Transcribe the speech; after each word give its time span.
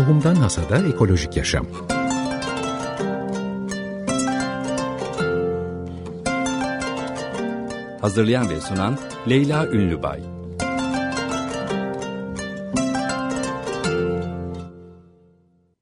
Tohumdan 0.00 0.34
Hasada 0.34 0.88
Ekolojik 0.88 1.36
Yaşam 1.36 1.66
Hazırlayan 8.00 8.50
ve 8.50 8.60
sunan 8.60 8.98
Leyla 9.28 9.66
Ünlübay 9.66 10.20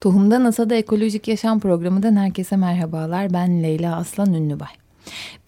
Tohumdan 0.00 0.45
Asada 0.45 0.75
Ekolojik 0.75 1.29
Yaşam 1.29 1.61
programından 1.61 2.16
herkese 2.16 2.57
merhabalar. 2.57 3.32
Ben 3.32 3.62
Leyla 3.62 3.96
Aslan 3.96 4.35
Ünlübay. 4.35 4.88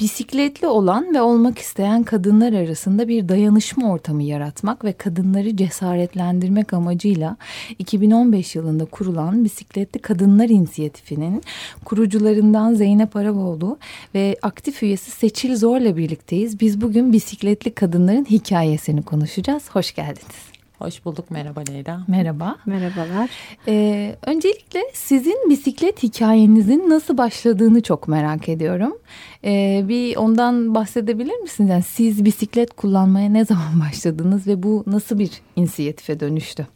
Bisikletli 0.01 0.67
olan 0.67 1.15
ve 1.15 1.21
olmak 1.21 1.59
isteyen 1.59 2.03
kadınlar 2.03 2.53
arasında 2.53 3.09
bir 3.09 3.29
dayanışma 3.29 3.93
ortamı 3.93 4.23
yaratmak 4.23 4.85
ve 4.85 4.93
kadınları 4.93 5.57
cesaretlendirmek 5.57 6.73
amacıyla 6.73 7.37
2015 7.79 8.55
yılında 8.55 8.85
kurulan 8.85 9.45
Bisikletli 9.45 10.01
Kadınlar 10.01 10.49
İnisiyatifi'nin 10.49 11.43
kurucularından 11.85 12.75
Zeynep 12.75 13.17
Aravoğlu 13.17 13.79
ve 14.15 14.37
aktif 14.43 14.83
üyesi 14.83 15.11
Seçil 15.11 15.57
Zor'la 15.57 15.97
birlikteyiz. 15.97 16.61
Biz 16.61 16.81
bugün 16.81 17.13
bisikletli 17.13 17.75
kadınların 17.75 18.25
hikayesini 18.25 19.03
konuşacağız. 19.03 19.63
Hoş 19.71 19.95
geldiniz. 19.95 20.50
Hoş 20.81 21.05
bulduk. 21.05 21.31
Merhaba 21.31 21.61
Leyla. 21.61 22.01
Merhaba. 22.09 22.57
Merhabalar. 22.67 23.31
Ee, 23.69 24.17
öncelikle 24.27 24.81
sizin 24.95 25.51
bisiklet 25.51 26.03
hikayenizin 26.03 26.91
nasıl 26.91 27.19
başladığını 27.19 27.83
çok 27.83 28.09
merak 28.09 28.49
ediyorum. 28.49 28.99
Ee, 29.45 29.85
bir 29.89 30.17
ondan 30.17 30.75
bahsedebilir 30.75 31.37
misiniz? 31.37 31.71
Yani 31.71 31.83
siz 31.83 32.25
bisiklet 32.25 32.73
kullanmaya 32.73 33.29
ne 33.29 33.45
zaman 33.45 33.81
başladınız 33.89 34.47
ve 34.47 34.63
bu 34.63 34.85
nasıl 34.87 35.19
bir 35.19 35.31
inisiyatife 35.57 36.21
dönüştü? 36.21 36.67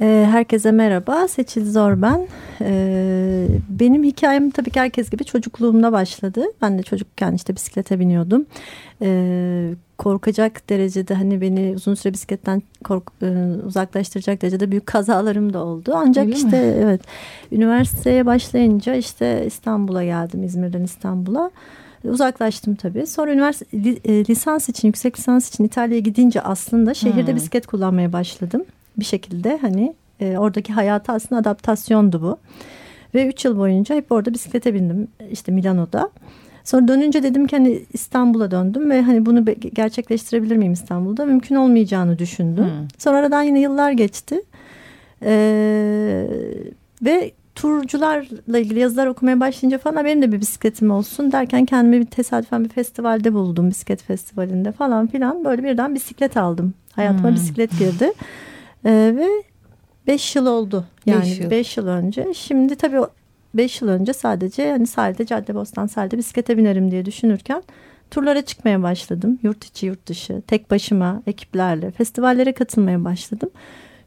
Ee, 0.00 0.28
herkese 0.30 0.72
merhaba. 0.72 1.28
Seçil 1.28 1.72
Zor 1.72 2.02
ben. 2.02 2.28
Ee, 2.60 3.46
benim 3.68 4.04
hikayem 4.04 4.50
tabii 4.50 4.70
ki 4.70 4.80
herkes 4.80 5.10
gibi 5.10 5.24
çocukluğumda 5.24 5.92
başladı. 5.92 6.44
Ben 6.62 6.78
de 6.78 6.82
çocukken 6.82 7.32
işte 7.32 7.56
bisiklete 7.56 7.98
biniyordum. 8.00 8.46
Korkacak 9.98 10.70
derecede 10.70 11.14
hani 11.14 11.40
beni 11.40 11.72
uzun 11.76 11.94
süre 11.94 12.12
bisikletten 12.12 12.62
kork, 12.84 13.12
e, 13.22 13.26
uzaklaştıracak 13.66 14.42
derecede 14.42 14.70
büyük 14.70 14.86
kazalarım 14.86 15.52
da 15.52 15.64
oldu. 15.64 15.92
Ancak 15.94 16.26
Öyle 16.26 16.36
işte 16.36 16.60
mi? 16.60 16.74
evet 16.84 17.00
üniversiteye 17.52 18.26
başlayınca 18.26 18.94
işte 18.94 19.44
İstanbul'a 19.46 20.04
geldim 20.04 20.42
İzmir'den 20.42 20.82
İstanbul'a. 20.82 21.50
Uzaklaştım 22.04 22.74
tabii. 22.74 23.06
Sonra 23.06 23.32
üniversite 23.32 23.76
e, 24.04 24.24
lisans 24.24 24.68
için, 24.68 24.88
yüksek 24.88 25.18
lisans 25.18 25.48
için 25.48 25.64
İtalya'ya 25.64 26.00
gidince 26.00 26.40
aslında 26.40 26.94
şehirde 26.94 27.30
hmm. 27.30 27.36
bisiklet 27.36 27.66
kullanmaya 27.66 28.12
başladım. 28.12 28.64
Bir 28.98 29.04
şekilde 29.04 29.58
hani 29.60 29.94
e, 30.20 30.38
oradaki 30.38 30.72
hayata 30.72 31.12
aslında 31.12 31.40
adaptasyondu 31.40 32.22
bu. 32.22 32.38
Ve 33.14 33.26
üç 33.26 33.44
yıl 33.44 33.58
boyunca 33.58 33.94
hep 33.94 34.12
orada 34.12 34.34
bisiklete 34.34 34.74
bindim 34.74 35.08
işte 35.30 35.52
Milano'da. 35.52 36.10
Sonra 36.68 36.88
dönünce 36.88 37.22
dedim 37.22 37.46
ki 37.46 37.56
hani 37.56 37.82
İstanbul'a 37.92 38.50
döndüm 38.50 38.90
ve 38.90 39.02
hani 39.02 39.26
bunu 39.26 39.44
gerçekleştirebilir 39.74 40.56
miyim 40.56 40.72
İstanbul'da? 40.72 41.24
Mümkün 41.24 41.54
olmayacağını 41.54 42.18
düşündüm. 42.18 42.64
Hmm. 42.64 42.88
Sonra 42.98 43.16
aradan 43.16 43.42
yine 43.42 43.60
yıllar 43.60 43.92
geçti. 43.92 44.42
Ee, 45.22 46.26
ve 47.02 47.32
turcularla 47.54 48.58
ilgili 48.58 48.78
yazılar 48.78 49.06
okumaya 49.06 49.40
başlayınca 49.40 49.78
falan 49.78 50.04
benim 50.04 50.22
de 50.22 50.32
bir 50.32 50.40
bisikletim 50.40 50.90
olsun 50.90 51.32
derken 51.32 51.64
kendimi 51.64 52.00
bir 52.00 52.06
tesadüfen 52.06 52.64
bir 52.64 52.68
festivalde 52.68 53.32
buldum. 53.32 53.70
Bisiklet 53.70 54.02
festivalinde 54.02 54.72
falan 54.72 55.06
filan. 55.06 55.44
Böyle 55.44 55.64
birden 55.64 55.94
bisiklet 55.94 56.36
aldım. 56.36 56.74
Hayatıma 56.92 57.28
hmm. 57.28 57.36
bisiklet 57.36 57.78
girdi. 57.78 58.12
Ee, 58.84 59.14
ve 59.16 59.28
beş 60.06 60.36
yıl 60.36 60.46
oldu. 60.46 60.84
Yani 61.06 61.20
beş 61.20 61.40
yıl. 61.40 61.50
beş 61.50 61.76
yıl 61.76 61.86
önce. 61.86 62.34
Şimdi 62.34 62.76
tabii 62.76 63.00
5 63.54 63.82
yıl 63.82 63.88
önce 63.88 64.12
sadece 64.12 64.70
hani 64.70 64.86
sahilde 64.86 65.26
Caddebostan 65.26 65.86
sahilde 65.86 66.18
bisiklete 66.18 66.58
binerim 66.58 66.90
diye 66.90 67.04
düşünürken 67.04 67.62
turlara 68.10 68.42
çıkmaya 68.42 68.82
başladım. 68.82 69.38
Yurt 69.42 69.64
içi 69.64 69.86
yurt 69.86 70.06
dışı 70.06 70.42
tek 70.46 70.70
başıma 70.70 71.22
ekiplerle 71.26 71.90
festivallere 71.90 72.52
katılmaya 72.52 73.04
başladım. 73.04 73.50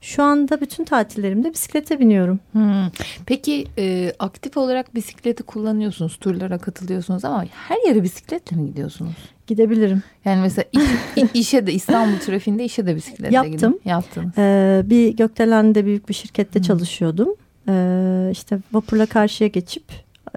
Şu 0.01 0.23
anda 0.23 0.61
bütün 0.61 0.83
tatillerimde 0.83 1.53
bisiklete 1.53 1.99
biniyorum. 1.99 2.39
Hmm. 2.51 2.89
Peki 3.25 3.67
e, 3.77 4.13
aktif 4.19 4.57
olarak 4.57 4.95
bisikleti 4.95 5.43
kullanıyorsunuz, 5.43 6.17
turlara 6.17 6.57
katılıyorsunuz 6.57 7.25
ama 7.25 7.45
her 7.67 7.87
yere 7.87 8.03
bisikletle 8.03 8.57
mi 8.57 8.67
gidiyorsunuz? 8.67 9.15
Gidebilirim. 9.47 10.03
Yani 10.25 10.41
mesela 10.41 10.65
iş, 10.71 11.23
işe 11.33 11.67
de 11.67 11.73
İstanbul 11.73 12.17
trafiğinde 12.17 12.65
işe 12.65 12.85
de 12.85 12.95
bisikletle 12.95 13.35
Yaptım. 13.35 13.53
Gidin. 13.53 13.81
Yaptım. 13.85 14.33
Ee, 14.37 14.81
bir 14.85 15.17
Gökdelen'de 15.17 15.85
büyük 15.85 16.09
bir 16.09 16.13
şirkette 16.13 16.59
hmm. 16.59 16.65
çalışıyordum. 16.65 17.35
Ee, 17.69 18.29
işte 18.31 18.59
vapurla 18.73 19.05
karşıya 19.05 19.47
geçip 19.47 19.83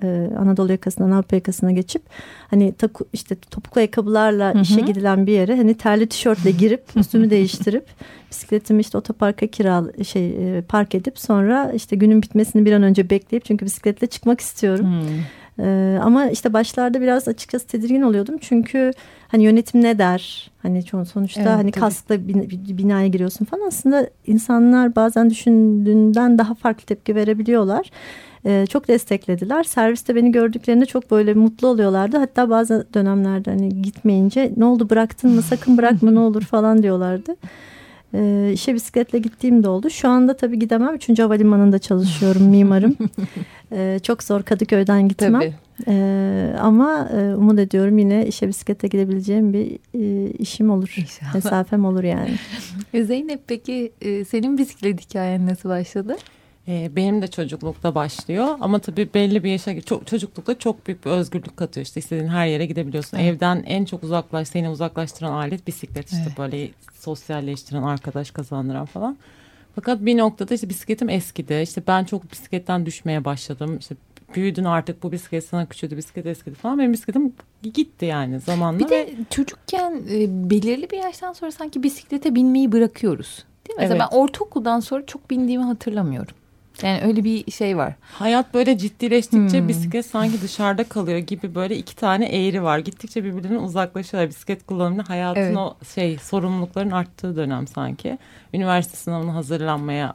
e, 0.03 0.31
Anadolu 0.39 0.73
yakasından 0.73 1.11
Avrupa 1.11 1.37
yakasına 1.37 1.73
geçip 1.73 2.03
hani 2.51 2.73
taku, 2.73 3.05
işte 3.13 3.37
topuklu 3.51 3.79
ayakkabılarla 3.79 4.55
Hı-hı. 4.55 4.63
işe 4.63 4.81
gidilen 4.81 5.27
bir 5.27 5.33
yere 5.33 5.57
hani 5.57 5.75
terli 5.75 6.07
tişörtle 6.07 6.51
girip 6.51 6.85
üstümü 6.97 7.31
değiştirip 7.31 7.87
bisikletimi 8.31 8.81
işte 8.81 8.99
otoparka 8.99 9.47
kiral 9.47 10.05
şey 10.05 10.59
e, 10.59 10.63
park 10.63 10.95
edip 10.95 11.19
sonra 11.19 11.73
işte 11.75 11.97
günün 11.97 12.23
bitmesini 12.23 12.65
bir 12.65 12.73
an 12.73 12.83
önce 12.83 13.11
bekleyip 13.11 13.45
çünkü 13.45 13.65
bisikletle 13.65 14.07
çıkmak 14.07 14.41
istiyorum. 14.41 14.87
Hı. 14.87 15.07
Ee, 15.59 15.99
ama 16.03 16.27
işte 16.27 16.53
başlarda 16.53 17.01
biraz 17.01 17.29
açıkçası 17.29 17.67
tedirgin 17.67 18.03
oluyordum 18.03 18.39
çünkü 18.41 18.93
hani 19.29 19.43
yönetim 19.43 19.83
ne 19.83 19.99
der? 19.99 20.51
Hani 20.63 20.83
sonuçta 20.83 21.41
evet, 21.41 21.51
hani 21.51 21.71
tabii. 21.71 21.81
kaskla 21.81 22.29
bin, 22.29 22.51
binaya 22.79 23.07
giriyorsun 23.07 23.45
falan 23.45 23.67
aslında 23.67 24.11
insanlar 24.27 24.97
bazen 24.97 25.31
düşündüğünden 25.31 26.39
daha 26.39 26.55
farklı 26.55 26.87
tepki 26.87 27.15
verebiliyorlar. 27.15 27.91
Ee, 28.47 28.67
çok 28.67 28.89
desteklediler. 28.89 29.65
Serviste 29.65 30.15
beni 30.15 30.33
gördüklerinde 30.33 30.87
çok 30.87 31.11
böyle 31.11 31.35
mutlu 31.35 31.69
oluyorlardı. 31.69 32.17
Hatta 32.17 32.51
bazı 32.51 32.87
dönemlerde 32.95 33.51
hani 33.51 33.83
gitmeyince 33.83 34.53
ne 34.57 34.65
oldu 34.65 34.91
bıraktın 34.91 35.31
mı 35.31 35.43
sakın 35.43 35.79
bırakma 35.79 36.11
ne 36.11 36.19
olur 36.19 36.43
falan 36.43 36.83
diyorlardı. 36.83 37.37
Ee, 38.15 38.51
işe 38.53 38.75
bisikletle 38.75 39.19
gittiğim 39.19 39.63
de 39.63 39.69
oldu. 39.69 39.91
Şu 39.91 40.09
anda 40.09 40.37
tabii 40.37 40.59
gidemem. 40.59 40.95
Üçüncü 40.95 41.23
havalimanında 41.23 41.79
çalışıyorum 41.79 42.43
mimarım. 42.43 42.97
ee, 43.73 43.99
çok 44.03 44.23
zor 44.23 44.43
Kadıköy'den 44.43 45.09
gitmem. 45.09 45.33
Tabii. 45.33 45.55
Ee, 45.89 46.55
ama 46.61 47.09
e, 47.17 47.35
umut 47.35 47.59
ediyorum 47.59 47.99
yine 47.99 48.27
işe 48.27 48.49
bisiklete 48.49 48.89
gidebileceğim 48.89 49.53
bir 49.53 49.79
e, 49.95 50.31
işim 50.31 50.71
olur. 50.71 50.95
İnşallah. 50.99 51.35
Mesafem 51.35 51.85
olur 51.85 52.05
yani. 52.05 52.31
Zeynep 53.05 53.41
peki 53.47 53.93
e, 54.03 54.25
senin 54.25 54.59
bisiklet 54.59 55.01
hikayen 55.01 55.47
nasıl 55.47 55.69
başladı? 55.69 56.17
Ee, 56.69 56.91
benim 56.97 57.23
de 57.23 57.27
çocuklukta 57.27 57.95
başlıyor 57.95 58.57
ama 58.61 58.79
tabii 58.79 59.09
belli 59.15 59.45
bir 59.45 59.51
yaşa 59.51 59.81
çok, 59.81 60.07
çocuklukta 60.07 60.59
çok 60.59 60.87
büyük 60.87 61.07
bir 61.07 61.11
özgürlük 61.11 61.57
katıyor 61.57 61.87
işte 61.87 62.01
istediğin 62.01 62.29
her 62.29 62.47
yere 62.47 62.67
gidebiliyorsun. 62.67 63.19
Evet. 63.19 63.35
Evden 63.35 63.63
en 63.67 63.85
çok 63.85 64.05
uzaklaş 64.05 64.49
seni 64.49 64.69
uzaklaştıran 64.69 65.33
alet 65.33 65.67
bisiklet 65.67 66.07
işte 66.07 66.25
evet. 66.27 66.39
böyle 66.39 66.71
sosyalleştiren 66.95 67.83
arkadaş 67.83 68.31
kazandıran 68.31 68.87
falan. 68.87 69.17
Fakat 69.75 70.01
bir 70.01 70.19
noktada 70.19 70.55
işte 70.55 70.69
bisikletim 70.69 71.09
eskidi. 71.09 71.61
İşte 71.63 71.83
ben 71.87 72.05
çok 72.05 72.33
bisikletten 72.33 72.87
düşmeye 72.87 73.25
başladım. 73.25 73.79
İşte 73.81 73.95
büyüdün 74.35 74.65
artık 74.65 75.03
bu 75.03 75.13
bisiklet 75.13 75.45
sana 75.45 75.67
küçüldü 75.67 75.97
bisiklet 75.97 76.27
eskidi 76.27 76.55
falan. 76.55 76.79
Benim 76.79 76.93
bisikletim 76.93 77.33
gitti 77.75 78.07
yani 78.07 78.41
zamanla. 78.41 78.79
Bir 78.79 78.89
de 78.89 79.11
çocukken 79.31 80.03
e, 80.11 80.51
belirli 80.51 80.91
bir 80.91 80.99
yaştan 80.99 81.33
sonra 81.33 81.53
sanki 81.53 81.83
bisiklete 81.83 82.35
binmeyi 82.35 82.73
bırakıyoruz. 82.73 83.45
Değil 83.69 83.77
mi? 83.77 83.81
Evet. 83.85 83.91
Mesela 83.91 84.09
ben 84.13 84.17
ortaokuldan 84.17 84.81
sonra 84.81 85.07
çok 85.07 85.31
bindiğimi 85.31 85.65
hatırlamıyorum. 85.65 86.35
Yani 86.83 87.01
öyle 87.05 87.25
bir 87.25 87.51
şey 87.51 87.77
var. 87.77 87.95
Hayat 88.13 88.55
böyle 88.55 88.79
ciddileştikçe 88.79 89.61
hmm. 89.61 89.69
bisiklet 89.69 90.07
sanki 90.07 90.43
dışarıda 90.43 90.85
kalıyor 90.85 91.19
gibi 91.19 91.55
böyle 91.55 91.77
iki 91.77 91.97
tane 91.97 92.27
eğri 92.27 92.63
var. 92.63 92.79
Gittikçe 92.79 93.25
birbirinden 93.25 93.63
uzaklaşıyorlar. 93.63 94.31
Bisiklet 94.31 94.67
kullanımında 94.67 95.09
hayatın 95.09 95.41
evet. 95.41 95.57
o 95.57 95.77
şey 95.95 96.19
sorumlulukların 96.19 96.91
arttığı 96.91 97.37
dönem 97.37 97.67
sanki. 97.67 98.19
Üniversite 98.55 98.97
sınavına 98.97 99.35
hazırlanmaya 99.35 100.15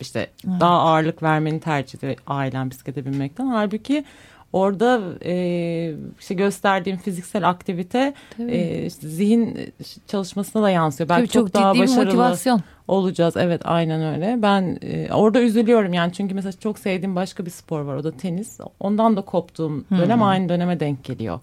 işte 0.00 0.30
evet. 0.48 0.60
daha 0.60 0.78
ağırlık 0.80 1.22
vermeni 1.22 1.60
tercih 1.60 1.98
ediyor 1.98 2.16
ailem 2.26 2.70
bisiklete 2.70 3.04
binmekten. 3.04 3.46
Halbuki 3.46 4.04
orada 4.52 5.00
e, 5.24 5.94
işte 6.20 6.34
gösterdiğim 6.34 6.96
fiziksel 6.96 7.48
aktivite 7.48 8.14
e, 8.38 8.86
işte 8.86 9.08
zihin 9.08 9.72
çalışmasına 10.06 10.62
da 10.62 10.70
yansıyor. 10.70 11.08
Belki 11.08 11.32
çok, 11.32 11.46
çok 11.46 11.54
daha 11.54 11.78
başarılı 11.78 12.04
motivasyon. 12.04 12.62
olacağız. 12.88 13.36
Evet 13.36 13.62
aynen 13.64 14.14
öyle. 14.14 14.42
Ben 14.42 14.78
e, 14.82 15.12
orada 15.12 15.40
üzülüyorum 15.40 15.92
yani 15.92 16.12
çünkü 16.12 16.34
mesela 16.34 16.52
çok 16.52 16.78
sevdiğim 16.78 17.16
başka 17.16 17.46
bir 17.46 17.50
spor 17.50 17.80
var 17.80 17.96
o 17.96 18.04
da 18.04 18.12
tenis. 18.12 18.60
Ondan 18.80 19.16
da 19.16 19.20
koptuğum 19.20 19.84
dönem 19.90 20.16
hmm. 20.16 20.22
aynı 20.22 20.48
döneme 20.48 20.80
denk 20.80 21.04
geliyor. 21.04 21.40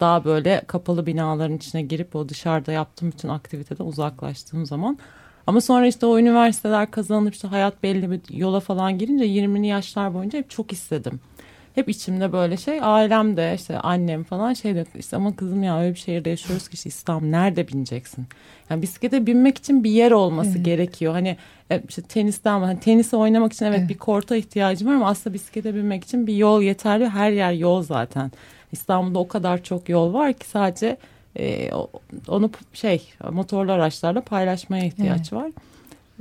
Daha 0.00 0.24
böyle 0.24 0.62
kapalı 0.66 1.06
binaların 1.06 1.56
içine 1.56 1.82
girip 1.82 2.16
o 2.16 2.28
dışarıda 2.28 2.72
yaptığım 2.72 3.12
bütün 3.12 3.28
aktiviteden 3.28 3.84
uzaklaştığım 3.84 4.66
zaman 4.66 4.98
ama 5.46 5.60
sonra 5.60 5.86
işte 5.86 6.06
o 6.06 6.18
üniversiteler 6.18 6.90
kazanıp 6.90 7.34
işte 7.34 7.48
hayat 7.48 7.82
belli 7.82 8.10
bir 8.10 8.20
yola 8.36 8.60
falan 8.60 8.98
girince 8.98 9.24
20'li 9.24 9.66
yaşlar 9.66 10.14
boyunca 10.14 10.38
hep 10.38 10.50
çok 10.50 10.72
istedim 10.72 11.20
hep 11.78 11.88
içimde 11.88 12.32
böyle 12.32 12.56
şey 12.56 12.78
ailem 12.82 13.36
de 13.36 13.54
işte 13.54 13.78
annem 13.78 14.24
falan 14.24 14.52
şey 14.52 14.74
diyor 14.74 14.86
işte 14.98 15.16
ama 15.16 15.36
kızım 15.36 15.62
ya 15.62 15.80
öyle 15.80 15.94
bir 15.94 15.98
şehirde 15.98 16.30
yaşıyoruz 16.30 16.68
ki 16.68 16.74
işte 16.74 16.88
İstanbul 16.88 17.26
nerede 17.26 17.68
bineceksin? 17.68 18.26
Yani 18.70 18.82
bisiklete 18.82 19.26
binmek 19.26 19.58
için 19.58 19.84
bir 19.84 19.90
yer 19.90 20.10
olması 20.10 20.50
evet. 20.50 20.64
gerekiyor. 20.64 21.12
Hani 21.12 21.36
e, 21.70 21.82
işte 21.88 22.02
tenisten 22.02 22.60
hani 22.60 22.80
tenisi 22.80 23.16
oynamak 23.16 23.52
için 23.52 23.66
evet, 23.66 23.78
evet 23.78 23.88
bir 23.88 23.98
korta 23.98 24.36
ihtiyacım 24.36 24.88
var 24.88 24.94
ama 24.94 25.08
aslında 25.08 25.34
bisiklete 25.34 25.74
binmek 25.74 26.04
için 26.04 26.26
bir 26.26 26.36
yol 26.36 26.62
yeterli. 26.62 27.08
Her 27.08 27.30
yer 27.30 27.52
yol 27.52 27.82
zaten. 27.82 28.32
İstanbul'da 28.72 29.18
o 29.18 29.28
kadar 29.28 29.62
çok 29.62 29.88
yol 29.88 30.12
var 30.12 30.32
ki 30.32 30.46
sadece 30.46 30.96
e, 31.38 31.70
onu 32.28 32.50
şey 32.72 33.02
motorlu 33.30 33.72
araçlarla 33.72 34.20
paylaşmaya 34.20 34.84
ihtiyaç 34.84 35.20
evet. 35.20 35.32
var. 35.32 35.50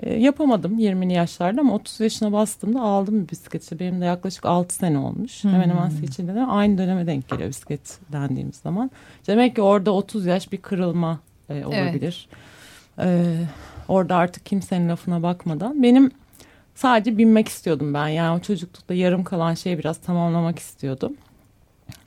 E, 0.03 0.13
yapamadım 0.13 0.79
20'li 0.79 1.13
yaşlarda 1.13 1.61
ama 1.61 1.75
30 1.75 1.99
yaşına 1.99 2.31
bastığımda 2.31 2.81
aldım 2.81 3.23
bir 3.23 3.29
bisiklet. 3.29 3.63
İşte 3.63 3.79
benim 3.79 4.01
de 4.01 4.05
yaklaşık 4.05 4.45
6 4.45 4.75
sene 4.75 4.97
olmuş. 4.97 5.43
Hmm. 5.43 5.53
Hemen 5.53 5.69
hemen 5.69 5.89
seçildi 5.89 6.35
de 6.35 6.41
aynı 6.41 6.77
döneme 6.77 7.07
denk 7.07 7.29
geliyor 7.29 7.49
bisiklet 7.49 7.99
dendiğimiz 8.11 8.55
zaman. 8.55 8.91
Demek 9.27 9.55
ki 9.55 9.61
orada 9.61 9.91
30 9.91 10.25
yaş 10.25 10.51
bir 10.51 10.57
kırılma 10.57 11.19
e, 11.49 11.65
olabilir. 11.65 12.27
Evet. 12.97 13.27
E, 13.27 13.45
orada 13.87 14.15
artık 14.15 14.45
kimsenin 14.45 14.89
lafına 14.89 15.23
bakmadan 15.23 15.83
benim 15.83 16.11
sadece 16.75 17.17
binmek 17.17 17.47
istiyordum 17.47 17.93
ben. 17.93 18.07
Yani 18.07 18.37
o 18.37 18.41
çocuklukta 18.41 18.93
yarım 18.93 19.23
kalan 19.23 19.53
şeyi 19.53 19.79
biraz 19.79 19.97
tamamlamak 19.97 20.59
istiyordum. 20.59 21.13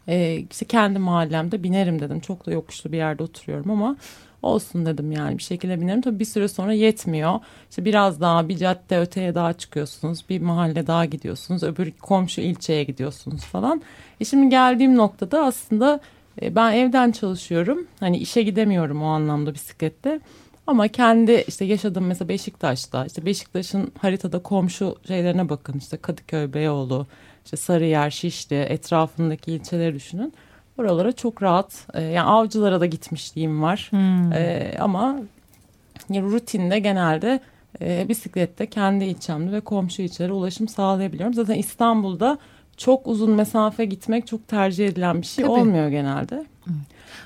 E, 0.08 0.44
işte 0.50 0.66
kendi 0.66 0.98
mahallemde 0.98 1.62
binerim 1.62 2.00
dedim. 2.00 2.20
Çok 2.20 2.46
da 2.46 2.52
yokuşlu 2.52 2.92
bir 2.92 2.96
yerde 2.96 3.22
oturuyorum 3.22 3.70
ama 3.70 3.96
olsun 4.42 4.86
dedim 4.86 5.12
yani 5.12 5.38
bir 5.38 5.42
şekilde 5.42 5.80
binerim. 5.80 6.00
Tabii 6.00 6.18
bir 6.18 6.24
süre 6.24 6.48
sonra 6.48 6.72
yetmiyor. 6.72 7.40
İşte 7.70 7.84
biraz 7.84 8.20
daha 8.20 8.48
bir 8.48 8.56
cadde 8.56 8.98
öteye 8.98 9.34
daha 9.34 9.52
çıkıyorsunuz. 9.52 10.24
Bir 10.28 10.40
mahalle 10.40 10.86
daha 10.86 11.04
gidiyorsunuz. 11.04 11.62
Öbür 11.62 11.92
komşu 11.92 12.40
ilçeye 12.40 12.84
gidiyorsunuz 12.84 13.44
falan. 13.44 13.82
E 14.20 14.24
şimdi 14.24 14.48
geldiğim 14.48 14.96
noktada 14.96 15.44
aslında 15.44 16.00
e, 16.42 16.54
ben 16.54 16.72
evden 16.72 17.12
çalışıyorum. 17.12 17.86
Hani 18.00 18.18
işe 18.18 18.42
gidemiyorum 18.42 19.02
o 19.02 19.06
anlamda 19.06 19.54
bisiklette. 19.54 20.20
Ama 20.66 20.88
kendi 20.88 21.44
işte 21.48 21.64
yaşadığım 21.64 22.06
mesela 22.06 22.28
Beşiktaş'ta 22.28 23.06
işte 23.06 23.26
Beşiktaş'ın 23.26 23.92
haritada 23.98 24.38
komşu 24.38 24.96
şeylerine 25.08 25.48
bakın 25.48 25.78
işte 25.78 25.96
Kadıköy, 25.96 26.52
Beyoğlu, 26.52 27.06
işte 27.44 27.56
Sarıyer, 27.56 28.10
Şişli 28.10 28.56
etrafındaki 28.56 29.52
ilçeleri 29.52 29.94
düşünün. 29.94 30.32
Oralara 30.78 31.12
çok 31.12 31.42
rahat 31.42 31.86
e, 31.94 32.02
yani 32.02 32.28
avcılara 32.28 32.80
da 32.80 32.86
gitmişliğim 32.86 33.62
var. 33.62 33.86
Hmm. 33.90 34.32
E, 34.32 34.74
ama 34.80 35.16
yani 36.10 36.22
rutinde 36.22 36.78
genelde 36.78 37.40
e, 37.80 38.08
bisiklette 38.08 38.66
kendi 38.66 39.04
ilçemde 39.04 39.52
ve 39.52 39.60
komşu 39.60 40.02
ilçelere 40.02 40.32
ulaşım 40.32 40.68
sağlayabiliyorum. 40.68 41.34
Zaten 41.34 41.54
İstanbul'da 41.54 42.38
çok 42.76 43.06
uzun 43.06 43.30
mesafe 43.30 43.84
gitmek 43.84 44.26
çok 44.26 44.48
tercih 44.48 44.86
edilen 44.86 45.22
bir 45.22 45.26
şey 45.26 45.44
Tabii. 45.44 45.52
olmuyor 45.52 45.88
genelde. 45.88 46.34
Evet. 46.34 46.76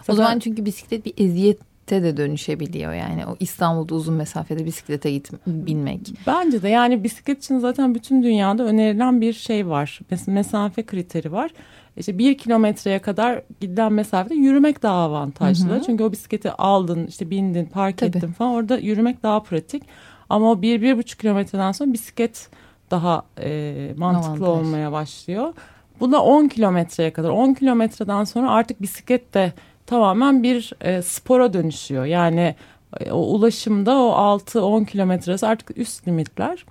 Zaten, 0.00 0.12
o 0.12 0.17
zaman 0.17 0.38
çünkü 0.38 0.64
bisiklet 0.64 1.06
bir 1.06 1.14
eziyet 1.17 1.58
te 1.86 2.02
de 2.02 2.16
dönüşebiliyor 2.16 2.92
yani 2.92 3.26
o 3.26 3.36
İstanbul'da 3.40 3.94
uzun 3.94 4.14
mesafede 4.14 4.64
bisiklete 4.64 5.10
git 5.10 5.31
binmek. 5.46 6.00
Bence 6.26 6.62
de 6.62 6.69
yani 6.69 7.04
bisiklet 7.04 7.44
için 7.44 7.58
zaten 7.58 7.94
bütün 7.94 8.22
dünyada 8.22 8.64
önerilen 8.64 9.20
bir 9.20 9.32
şey 9.32 9.69
var. 9.69 10.00
Mesela 10.10 10.34
mesafe 10.34 10.86
kriteri 10.86 11.32
var. 11.32 11.50
İşte 11.96 12.19
bir 12.19 12.38
kilometreye 12.38 12.98
kadar 12.98 13.42
gidilen 13.60 13.92
mesafede 13.92 14.34
yürümek 14.34 14.82
daha 14.82 15.04
avantajlı. 15.04 15.69
Hı 15.70 15.75
hı. 15.75 15.82
Çünkü 15.86 16.04
o 16.04 16.12
bisikleti 16.12 16.50
aldın, 16.50 17.06
işte 17.06 17.31
bindin, 17.31 17.64
park 17.64 17.98
Tabii. 17.98 18.16
ettin 18.16 18.32
falan 18.32 18.52
orada 18.52 18.76
yürümek 18.76 19.22
daha 19.22 19.42
pratik. 19.42 19.82
Ama 20.28 20.50
o 20.50 20.62
bir, 20.62 20.82
bir 20.82 20.98
buçuk 20.98 21.20
kilometreden 21.20 21.72
sonra 21.72 21.92
bisiklet 21.92 22.48
daha 22.90 23.22
e, 23.40 23.94
mantıklı 23.96 24.46
Avantaj. 24.46 24.66
olmaya 24.66 24.92
başlıyor. 24.92 25.54
Bu 26.00 26.12
da 26.12 26.22
10 26.22 26.48
kilometreye 26.48 27.12
kadar. 27.12 27.28
10 27.28 27.54
kilometreden 27.54 28.25
sonra 28.25 28.50
artık 28.50 28.82
bisiklet 28.82 29.34
de 29.34 29.52
tamamen 29.86 30.42
bir 30.42 30.72
e, 30.81 31.02
spora 31.02 31.52
dönüşüyor. 31.52 32.04
Yani 32.04 32.54
e, 33.00 33.12
o 33.12 33.19
ulaşımda 33.19 33.96
o 33.98 34.38
6-10 34.38 34.86
kilometresi 34.86 35.46
artık 35.46 35.78
üst 35.78 36.08
limitler. 36.08 36.66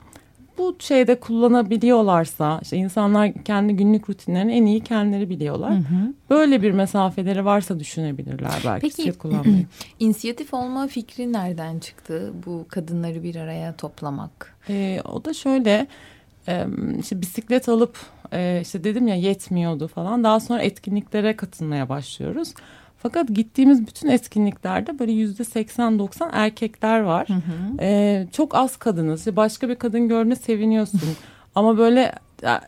Bu 0.58 0.76
şeyde 0.80 1.20
kullanabiliyorlarsa 1.20 2.60
işte 2.62 2.78
insanlar 2.78 3.44
kendi 3.44 3.74
günlük 3.74 4.10
rutinlerini 4.10 4.54
en 4.54 4.66
iyi 4.66 4.80
kendileri 4.84 5.30
biliyorlar. 5.30 5.72
Hı 5.72 5.76
hı. 5.76 6.14
Böyle 6.30 6.62
bir 6.62 6.72
mesafeleri 6.72 7.46
varsa 7.46 7.80
düşünebilirler 7.80 8.54
belki 8.66 8.82
Peki, 8.82 9.12
kullanmayı. 9.12 9.66
inisiyatif 10.00 10.54
olma 10.54 10.88
fikri 10.88 11.34
nereden 11.34 11.80
çıktı 11.80 12.34
bu 12.46 12.66
kadınları 12.70 13.24
bir 13.24 13.36
araya 13.36 13.76
toplamak? 13.76 14.56
E, 14.70 15.02
o 15.06 15.26
da 15.26 15.34
şöyle 15.34 15.88
e, 16.48 16.68
işte 17.00 17.22
bisiklet 17.22 17.70
alıp 17.70 17.98
e, 18.34 18.60
işte 18.62 18.84
dedim 18.84 19.08
ya 19.08 19.16
yetmiyordu 19.16 19.88
falan 19.88 20.24
daha 20.24 20.40
sonra 20.40 20.62
etkinliklere 20.62 21.36
katılmaya 21.36 21.90
başlıyoruz. 21.90 22.54
Fakat 23.04 23.28
gittiğimiz 23.28 23.88
bütün 23.88 24.08
etkinliklerde 24.08 25.00
böyle 25.00 25.12
yüzde 25.12 25.44
80-90 25.44 26.30
erkekler 26.32 27.00
var. 27.00 27.28
Hı 27.28 27.34
hı. 27.34 27.82
Ee, 27.82 28.28
çok 28.32 28.56
az 28.56 28.78
kadınız. 28.78 29.36
Başka 29.36 29.70
bir 29.70 29.76
kadın 29.76 30.08
gördüğünde 30.08 30.36
seviniyorsun. 30.36 31.02
Ama 31.56 31.78
böyle 31.78 32.14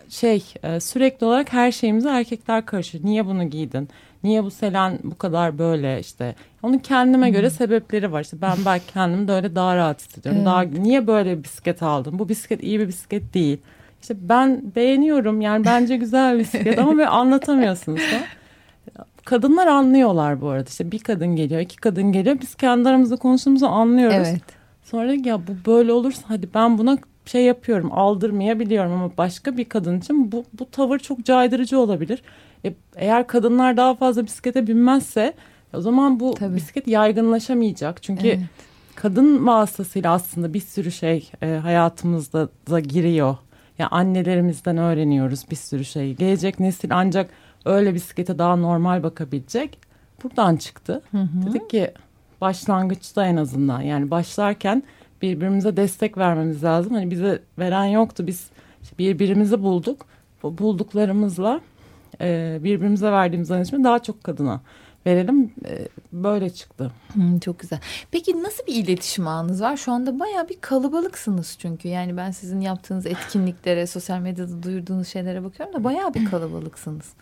şey 0.09 0.43
e, 0.63 0.79
sürekli 0.79 1.25
olarak 1.25 1.53
her 1.53 1.71
şeyimize 1.71 2.09
erkekler 2.09 2.65
karışıyor. 2.65 3.05
Niye 3.05 3.25
bunu 3.25 3.49
giydin? 3.49 3.89
Niye 4.23 4.43
bu 4.43 4.51
selen 4.51 4.99
bu 5.03 5.17
kadar 5.17 5.57
böyle 5.57 5.99
işte. 5.99 6.35
Onun 6.63 6.77
kendime 6.77 7.29
göre 7.29 7.49
sebepleri 7.49 8.11
var. 8.11 8.21
İşte 8.21 8.41
ben 8.41 8.57
belki 8.65 8.93
kendimi 8.93 9.27
de 9.27 9.31
öyle 9.31 9.55
daha 9.55 9.75
rahat 9.75 10.01
hissediyorum. 10.01 10.41
Evet. 10.41 10.47
Daha 10.47 10.61
niye 10.61 11.07
böyle 11.07 11.37
bir 11.37 11.43
bisiklet 11.43 11.83
aldım? 11.83 12.19
Bu 12.19 12.29
bisiklet 12.29 12.63
iyi 12.63 12.79
bir 12.79 12.87
bisiklet 12.87 13.33
değil. 13.33 13.57
İşte 14.01 14.15
ben 14.29 14.61
beğeniyorum 14.75 15.41
yani 15.41 15.65
bence 15.65 15.97
güzel 15.97 16.33
bir 16.33 16.39
bisiklet 16.39 16.79
ama 16.79 16.91
böyle 16.97 17.07
anlatamıyorsunuz 17.07 17.99
da. 17.99 18.44
Kadınlar 19.25 19.67
anlıyorlar 19.67 20.41
bu 20.41 20.49
arada. 20.49 20.69
İşte 20.69 20.91
bir 20.91 20.99
kadın 20.99 21.35
geliyor, 21.35 21.61
iki 21.61 21.75
kadın 21.75 22.11
geliyor. 22.11 22.37
Biz 22.41 22.55
kendi 22.55 22.89
aramızda 22.89 23.15
konuştuğumuzu 23.15 23.65
anlıyoruz. 23.65 24.27
Evet. 24.27 24.41
Sonra 24.83 25.13
ya 25.13 25.39
bu 25.47 25.71
böyle 25.71 25.93
olursa 25.93 26.21
hadi 26.27 26.49
ben 26.53 26.77
buna 26.77 26.97
şey 27.25 27.43
yapıyorum 27.43 27.91
aldırmayabiliyorum 27.91 28.91
ama 28.91 29.11
başka 29.17 29.57
bir 29.57 29.65
kadın 29.65 29.99
için 29.99 30.31
bu, 30.31 30.45
bu 30.59 30.69
tavır 30.69 30.99
çok 30.99 31.25
caydırıcı 31.25 31.79
olabilir. 31.79 32.21
E, 32.65 32.73
eğer 32.95 33.27
kadınlar 33.27 33.77
daha 33.77 33.95
fazla 33.95 34.25
bisiklete 34.25 34.67
binmezse 34.67 35.33
o 35.73 35.81
zaman 35.81 36.19
bu 36.19 36.33
Tabii. 36.33 36.55
bisiklet 36.55 36.87
yaygınlaşamayacak. 36.87 38.03
Çünkü 38.03 38.27
evet. 38.27 38.39
kadın 38.95 39.47
vasıtasıyla 39.47 40.11
aslında 40.11 40.53
bir 40.53 40.59
sürü 40.59 40.91
şey 40.91 41.29
e, 41.41 41.47
hayatımızda 41.47 42.49
da 42.69 42.79
giriyor. 42.79 43.37
Yani 43.77 43.89
annelerimizden 43.89 44.77
öğreniyoruz 44.77 45.45
bir 45.51 45.55
sürü 45.55 45.85
şey. 45.85 46.13
Gelecek 46.13 46.59
nesil 46.59 46.89
ancak 46.93 47.29
öyle 47.65 47.93
bisiklete 47.93 48.39
daha 48.39 48.55
normal 48.55 49.03
bakabilecek. 49.03 49.79
Buradan 50.23 50.55
çıktı. 50.55 51.01
Hı 51.11 51.17
hı. 51.17 51.45
Dedik 51.49 51.69
ki 51.69 51.91
başlangıçta 52.41 53.25
en 53.25 53.37
azından 53.37 53.81
yani 53.81 54.11
başlarken 54.11 54.83
birbirimize 55.21 55.77
destek 55.77 56.17
vermemiz 56.17 56.63
lazım. 56.63 56.93
Hani 56.93 57.11
bize 57.11 57.41
veren 57.59 57.85
yoktu. 57.85 58.27
Biz 58.27 58.49
birbirimizi 58.99 59.63
bulduk. 59.63 60.05
Bu 60.43 60.57
bulduklarımızla 60.57 61.61
e, 62.21 62.59
birbirimize 62.63 63.11
verdiğimiz 63.11 63.49
danışma 63.49 63.83
daha 63.83 63.99
çok 63.99 64.23
kadına 64.23 64.61
verelim. 65.05 65.53
E, 65.65 65.87
böyle 66.13 66.49
çıktı. 66.49 66.91
Hmm, 67.13 67.39
çok 67.39 67.59
güzel. 67.59 67.79
Peki 68.11 68.43
nasıl 68.43 68.67
bir 68.67 68.75
iletişim 68.75 69.27
ağınız 69.27 69.61
var? 69.61 69.77
Şu 69.77 69.91
anda 69.91 70.19
baya 70.19 70.49
bir 70.49 70.61
kalabalıksınız 70.61 71.55
çünkü. 71.59 71.87
Yani 71.87 72.17
ben 72.17 72.31
sizin 72.31 72.61
yaptığınız 72.61 73.05
etkinliklere, 73.05 73.87
sosyal 73.87 74.19
medyada 74.19 74.63
duyurduğunuz 74.63 75.07
şeylere 75.07 75.43
bakıyorum 75.43 75.75
da 75.75 75.83
baya 75.83 76.13
bir 76.13 76.25
kalabalıksınız. 76.25 77.13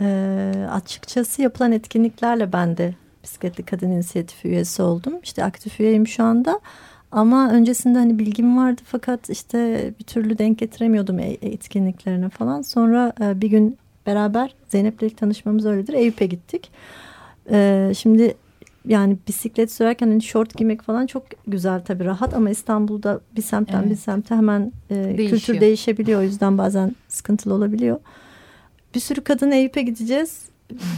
E, 0.00 0.52
açıkçası 0.70 1.42
yapılan 1.42 1.72
etkinliklerle 1.72 2.52
ben 2.52 2.76
de 2.76 2.94
bisikletli 3.22 3.62
kadın 3.62 3.90
inisiyatifi 3.90 4.48
üyesi 4.48 4.82
oldum. 4.82 5.14
İşte 5.22 5.44
aktif 5.44 5.80
üyeyim 5.80 6.06
şu 6.06 6.24
anda. 6.24 6.60
Ama 7.12 7.50
öncesinde 7.52 7.98
hani 7.98 8.18
bilgim 8.18 8.56
vardı 8.56 8.80
fakat 8.84 9.30
işte 9.30 9.90
bir 9.98 10.04
türlü 10.04 10.38
denk 10.38 10.58
getiremiyordum 10.58 11.18
e, 11.18 11.30
etkinliklerine 11.42 12.28
falan. 12.28 12.62
Sonra 12.62 13.12
e, 13.20 13.40
bir 13.40 13.48
gün 13.48 13.78
beraber 14.06 14.54
Zeynep'le 14.68 15.02
ilk 15.02 15.18
tanışmamız 15.18 15.66
öyledir. 15.66 15.94
Eyüp'e 15.94 16.26
gittik. 16.26 16.70
E, 17.50 17.92
şimdi 17.96 18.34
yani 18.86 19.16
bisiklet 19.28 19.72
sürerken 19.72 20.08
hani 20.08 20.22
şort 20.22 20.56
giymek 20.56 20.82
falan 20.82 21.06
çok 21.06 21.22
güzel 21.46 21.80
tabii 21.84 22.04
rahat 22.04 22.34
ama 22.34 22.50
İstanbul'da 22.50 23.20
bir 23.36 23.42
semtten 23.42 23.80
evet. 23.80 23.90
bir 23.90 23.96
semte 23.96 24.34
hemen 24.34 24.72
e, 24.90 25.16
kültür 25.16 25.60
değişebiliyor. 25.60 26.20
O 26.20 26.22
yüzden 26.22 26.58
bazen 26.58 26.96
sıkıntılı 27.08 27.54
olabiliyor 27.54 28.00
bir 28.94 29.00
sürü 29.00 29.20
kadın 29.20 29.50
Eyüp'e 29.50 29.82
gideceğiz. 29.82 30.42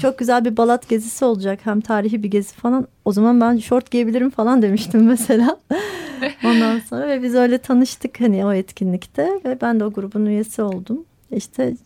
Çok 0.02 0.18
güzel 0.18 0.44
bir 0.44 0.56
Balat 0.56 0.88
gezisi 0.88 1.24
olacak. 1.24 1.60
Hem 1.64 1.80
tarihi 1.80 2.22
bir 2.22 2.30
gezi 2.30 2.54
falan. 2.54 2.86
O 3.04 3.12
zaman 3.12 3.40
ben 3.40 3.58
şort 3.58 3.90
giyebilirim 3.90 4.30
falan 4.30 4.62
demiştim 4.62 5.04
mesela. 5.08 5.60
Ondan 6.44 6.78
sonra 6.78 7.08
ve 7.08 7.22
biz 7.22 7.34
öyle 7.34 7.58
tanıştık 7.58 8.20
hani 8.20 8.46
o 8.46 8.52
etkinlikte 8.52 9.40
ve 9.44 9.60
ben 9.60 9.80
de 9.80 9.84
o 9.84 9.92
grubun 9.92 10.26
üyesi 10.26 10.62
oldum. 10.62 11.04
İşte 11.30 11.76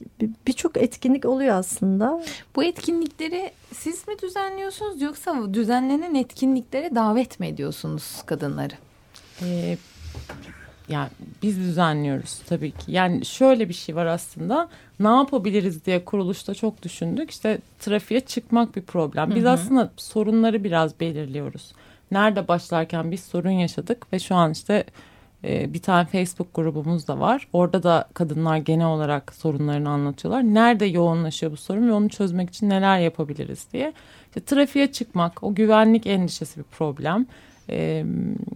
birçok 0.46 0.76
etkinlik 0.76 1.24
oluyor 1.24 1.54
aslında. 1.54 2.22
Bu 2.56 2.64
etkinlikleri 2.64 3.50
siz 3.74 4.08
mi 4.08 4.14
düzenliyorsunuz 4.22 5.02
yoksa 5.02 5.54
düzenlenen 5.54 6.14
etkinliklere 6.14 6.94
davet 6.94 7.40
mi 7.40 7.46
ediyorsunuz 7.46 8.22
kadınları? 8.26 8.74
Ee, 9.42 9.76
yani 10.88 11.08
biz 11.42 11.58
düzenliyoruz 11.58 12.38
tabii 12.38 12.70
ki. 12.70 12.92
Yani 12.92 13.24
şöyle 13.24 13.68
bir 13.68 13.74
şey 13.74 13.96
var 13.96 14.06
aslında. 14.06 14.68
Ne 15.00 15.08
yapabiliriz 15.08 15.84
diye 15.84 16.04
kuruluşta 16.04 16.54
çok 16.54 16.82
düşündük. 16.82 17.30
İşte 17.30 17.58
trafiğe 17.78 18.20
çıkmak 18.20 18.76
bir 18.76 18.82
problem. 18.82 19.34
Biz 19.34 19.42
hı 19.42 19.48
hı. 19.48 19.50
aslında 19.50 19.90
sorunları 19.96 20.64
biraz 20.64 21.00
belirliyoruz. 21.00 21.72
Nerede 22.10 22.48
başlarken 22.48 23.10
biz 23.10 23.20
sorun 23.20 23.50
yaşadık 23.50 24.12
ve 24.12 24.18
şu 24.18 24.34
an 24.34 24.52
işte 24.52 24.84
e, 25.44 25.74
bir 25.74 25.82
tane 25.82 26.06
Facebook 26.06 26.54
grubumuz 26.54 27.08
da 27.08 27.20
var. 27.20 27.48
Orada 27.52 27.82
da 27.82 28.08
kadınlar 28.14 28.56
genel 28.56 28.86
olarak 28.86 29.34
sorunlarını 29.34 29.88
anlatıyorlar. 29.88 30.42
Nerede 30.42 30.84
yoğunlaşıyor 30.86 31.52
bu 31.52 31.56
sorun 31.56 31.88
ve 31.88 31.92
onu 31.92 32.08
çözmek 32.08 32.50
için 32.50 32.70
neler 32.70 32.98
yapabiliriz 32.98 33.66
diye. 33.72 33.92
İşte 34.26 34.40
trafiğe 34.44 34.92
çıkmak, 34.92 35.42
o 35.42 35.54
güvenlik 35.54 36.06
endişesi 36.06 36.58
bir 36.58 36.64
problem. 36.64 37.26
E, 37.70 38.04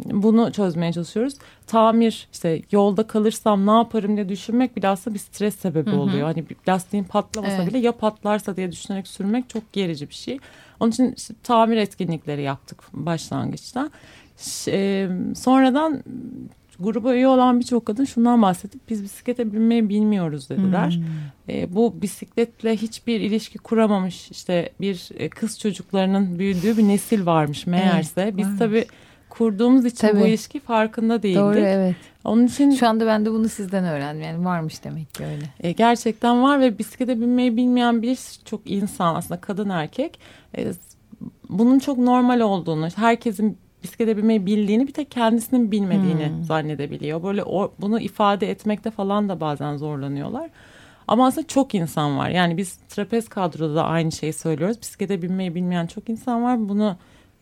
bunu 0.04 0.52
çözmeye 0.52 0.92
çalışıyoruz. 0.92 1.34
Tamir 1.66 2.28
işte 2.32 2.62
yolda 2.72 3.06
kalırsam 3.06 3.66
ne 3.66 3.70
yaparım 3.70 4.16
diye 4.16 4.28
düşünmek 4.28 4.76
bile 4.76 4.88
aslında 4.88 5.14
bir 5.14 5.20
stres 5.20 5.54
sebebi 5.54 5.90
Hı 5.90 5.94
-hı. 5.94 5.98
oluyor. 5.98 6.26
Hani 6.26 6.44
lastiğin 6.68 7.04
patlamasa 7.04 7.56
evet. 7.56 7.66
bile 7.66 7.78
ya 7.78 7.92
patlarsa 7.92 8.56
diye 8.56 8.72
düşünerek 8.72 9.08
sürmek 9.08 9.48
çok 9.48 9.72
gerici 9.72 10.08
bir 10.08 10.14
şey. 10.14 10.38
Onun 10.80 10.90
için 10.90 11.14
işte, 11.16 11.34
tamir 11.42 11.76
etkinlikleri 11.76 12.42
yaptık 12.42 12.82
başlangıçta. 12.92 13.90
E, 14.68 15.08
sonradan 15.36 16.02
gruba 16.80 17.14
üye 17.14 17.28
olan 17.28 17.60
birçok 17.60 17.86
kadın 17.86 18.04
şundan 18.04 18.42
bahsedip 18.42 18.80
biz 18.88 19.02
bisiklete 19.02 19.52
binmeyi 19.52 19.88
bilmiyoruz 19.88 20.50
dediler. 20.50 20.90
Hmm. 20.90 21.54
E, 21.54 21.74
bu 21.74 22.02
bisikletle 22.02 22.76
hiçbir 22.76 23.20
ilişki 23.20 23.58
kuramamış 23.58 24.30
işte 24.30 24.72
bir 24.80 25.08
e, 25.18 25.28
kız 25.28 25.58
çocuklarının 25.58 26.38
büyüdüğü 26.38 26.76
bir 26.76 26.88
nesil 26.88 27.26
varmış 27.26 27.66
meğerse. 27.66 28.22
Evet, 28.22 28.36
biz 28.36 28.46
varmış. 28.46 28.58
tabii 28.58 28.86
kurduğumuz 29.30 29.84
için 29.84 30.08
tabii. 30.08 30.20
bu 30.20 30.26
ilişki 30.26 30.60
farkında 30.60 31.22
değildik. 31.22 31.40
Doğru 31.40 31.58
evet. 31.58 31.96
Onun 32.24 32.46
için 32.46 32.70
şu 32.70 32.88
anda 32.88 33.06
ben 33.06 33.24
de 33.24 33.30
bunu 33.30 33.48
sizden 33.48 33.84
öğrendim. 33.84 34.22
Yani 34.22 34.44
varmış 34.44 34.84
demek 34.84 35.14
ki 35.14 35.24
öyle. 35.24 35.44
E, 35.60 35.72
gerçekten 35.72 36.42
var 36.42 36.60
ve 36.60 36.78
bisiklete 36.78 37.20
binmeyi 37.20 37.56
bilmeyen 37.56 38.02
bir 38.02 38.18
çok 38.44 38.60
insan 38.64 39.14
aslında 39.14 39.40
kadın 39.40 39.68
erkek 39.68 40.18
e, 40.56 40.72
bunun 41.48 41.78
çok 41.78 41.98
normal 41.98 42.40
olduğunu, 42.40 42.88
herkesin 42.96 43.58
bisiklete 43.82 44.16
binmeyi 44.16 44.46
bildiğini 44.46 44.86
bir 44.86 44.92
tek 44.92 45.10
kendisinin 45.10 45.70
bilmediğini 45.70 46.28
hmm. 46.28 46.44
zannedebiliyor. 46.44 47.22
Böyle 47.22 47.44
o, 47.44 47.72
bunu 47.80 48.00
ifade 48.00 48.50
etmekte 48.50 48.90
falan 48.90 49.28
da 49.28 49.40
bazen 49.40 49.76
zorlanıyorlar. 49.76 50.50
Ama 51.08 51.26
aslında 51.26 51.46
çok 51.46 51.74
insan 51.74 52.18
var. 52.18 52.30
Yani 52.30 52.56
biz 52.56 52.76
trapez 52.88 53.28
kadroda 53.28 53.74
da 53.74 53.84
aynı 53.84 54.12
şeyi 54.12 54.32
söylüyoruz. 54.32 54.80
Bisiklete 54.82 55.22
binmeyi 55.22 55.54
bilmeyen 55.54 55.86
çok 55.86 56.08
insan 56.08 56.42
var. 56.42 56.68
Bunu 56.68 56.96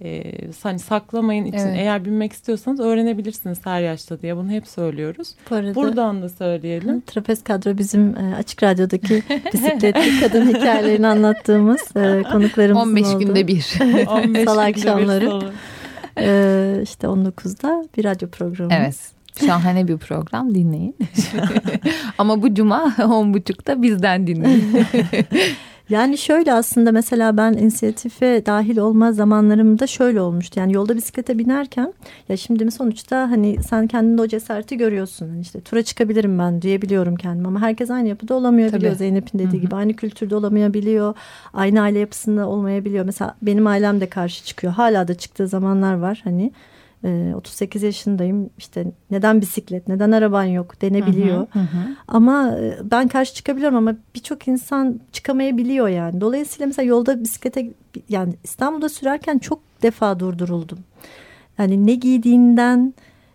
e, 0.05 0.23
hani 0.63 0.79
saklamayın 0.79 1.45
için 1.45 1.59
evet. 1.59 1.79
eğer 1.79 2.05
binmek 2.05 2.33
istiyorsanız 2.33 2.81
öğrenebilirsiniz 2.81 3.67
her 3.67 3.81
yaşta 3.81 4.23
diye 4.23 4.37
bunu 4.37 4.51
hep 4.51 4.67
söylüyoruz. 4.67 5.35
Bu 5.51 5.55
arada, 5.55 5.75
Buradan 5.75 6.23
da 6.23 6.29
söyleyelim. 6.29 7.01
Trapez 7.01 7.45
kadro 7.45 7.79
bizim 7.79 8.17
e, 8.17 8.35
açık 8.35 8.63
radyodaki 8.63 9.23
bisikletli 9.53 10.21
kadın 10.21 10.49
hikayelerini 10.49 11.07
anlattığımız 11.07 11.97
e, 11.97 12.23
konuklarımızın 12.33 12.91
15 12.91 13.07
oldu. 13.07 13.19
günde 13.19 13.47
bir. 13.47 13.79
15 14.09 14.45
Salı 14.45 14.63
akşamları. 14.63 15.25
Bir 15.25 15.31
salı. 15.31 15.53
Ee, 16.21 16.81
işte 16.83 17.07
19'da 17.07 17.85
bir 17.97 18.05
radyo 18.05 18.29
programı. 18.29 18.73
Evet. 18.75 18.97
Şahane 19.47 19.89
bir 19.89 19.99
program 19.99 20.55
dinleyin. 20.55 20.97
Ama 22.19 22.43
bu 22.43 22.55
cuma 22.55 22.95
10.30'da 22.99 23.83
bizden 23.83 24.27
dinleyin. 24.27 24.65
Yani 25.91 26.19
şöyle 26.19 26.53
aslında 26.53 26.93
mesela 26.93 27.37
ben 27.37 27.53
inisiyatife 27.53 28.47
dahil 28.47 28.79
olma 28.79 29.13
zamanlarımda 29.13 29.87
şöyle 29.87 30.21
olmuştu. 30.21 30.61
Yani 30.61 30.73
yolda 30.73 30.97
bisiklete 30.97 31.39
binerken 31.39 31.93
ya 32.29 32.37
şimdi 32.37 32.71
sonuçta 32.71 33.31
hani 33.31 33.57
sen 33.63 33.87
kendinde 33.87 34.23
o 34.23 34.27
cesareti 34.27 34.77
görüyorsun. 34.77 35.29
Hani 35.29 35.41
işte 35.41 35.61
tura 35.61 35.83
çıkabilirim 35.83 36.39
ben 36.39 36.63
diyebiliyorum 36.63 37.17
kendim 37.17 37.47
ama 37.47 37.61
herkes 37.61 37.91
aynı 37.91 38.09
yapıda 38.09 38.35
olamayabiliyor. 38.35 38.93
Tabii. 38.93 38.99
Zeynep'in 38.99 39.39
dediği 39.39 39.53
Hı-hı. 39.53 39.61
gibi 39.61 39.75
aynı 39.75 39.95
kültürde 39.95 40.37
olamayabiliyor. 40.37 41.15
Aynı 41.53 41.81
aile 41.81 41.99
yapısında 41.99 42.49
olmayabiliyor. 42.49 43.05
Mesela 43.05 43.35
benim 43.43 43.67
ailem 43.67 44.01
de 44.01 44.09
karşı 44.09 44.45
çıkıyor. 44.45 44.73
Hala 44.73 45.09
da 45.09 45.15
çıktığı 45.15 45.49
zamanlar 45.49 45.95
var 45.95 46.21
hani. 46.25 46.53
38 47.05 47.83
ee, 47.83 47.87
yaşındayım 47.87 48.51
işte 48.59 48.87
neden 49.11 49.41
bisiklet 49.41 49.89
neden 49.89 50.13
araban 50.13 50.45
yok 50.45 50.81
denebiliyor. 50.81 51.47
Hı 51.51 51.59
hı 51.59 51.63
hı. 51.63 51.97
Ama 52.09 52.59
e, 52.59 52.79
ben 52.83 53.09
karşı 53.09 53.35
çıkabiliyorum 53.35 53.77
ama 53.77 53.95
birçok 54.15 54.49
insan 54.49 55.01
çıkamayabiliyor 55.13 55.89
yani. 55.89 56.21
Dolayısıyla 56.21 56.67
mesela 56.67 56.87
yolda 56.87 57.21
bisiklete 57.21 57.71
yani 58.09 58.35
İstanbul'da 58.45 58.89
sürerken 58.89 59.39
çok 59.39 59.61
defa 59.83 60.21
durduruldum. 60.21 60.79
Yani 61.59 61.87
ne 61.87 61.95
giydiğinden 61.95 62.95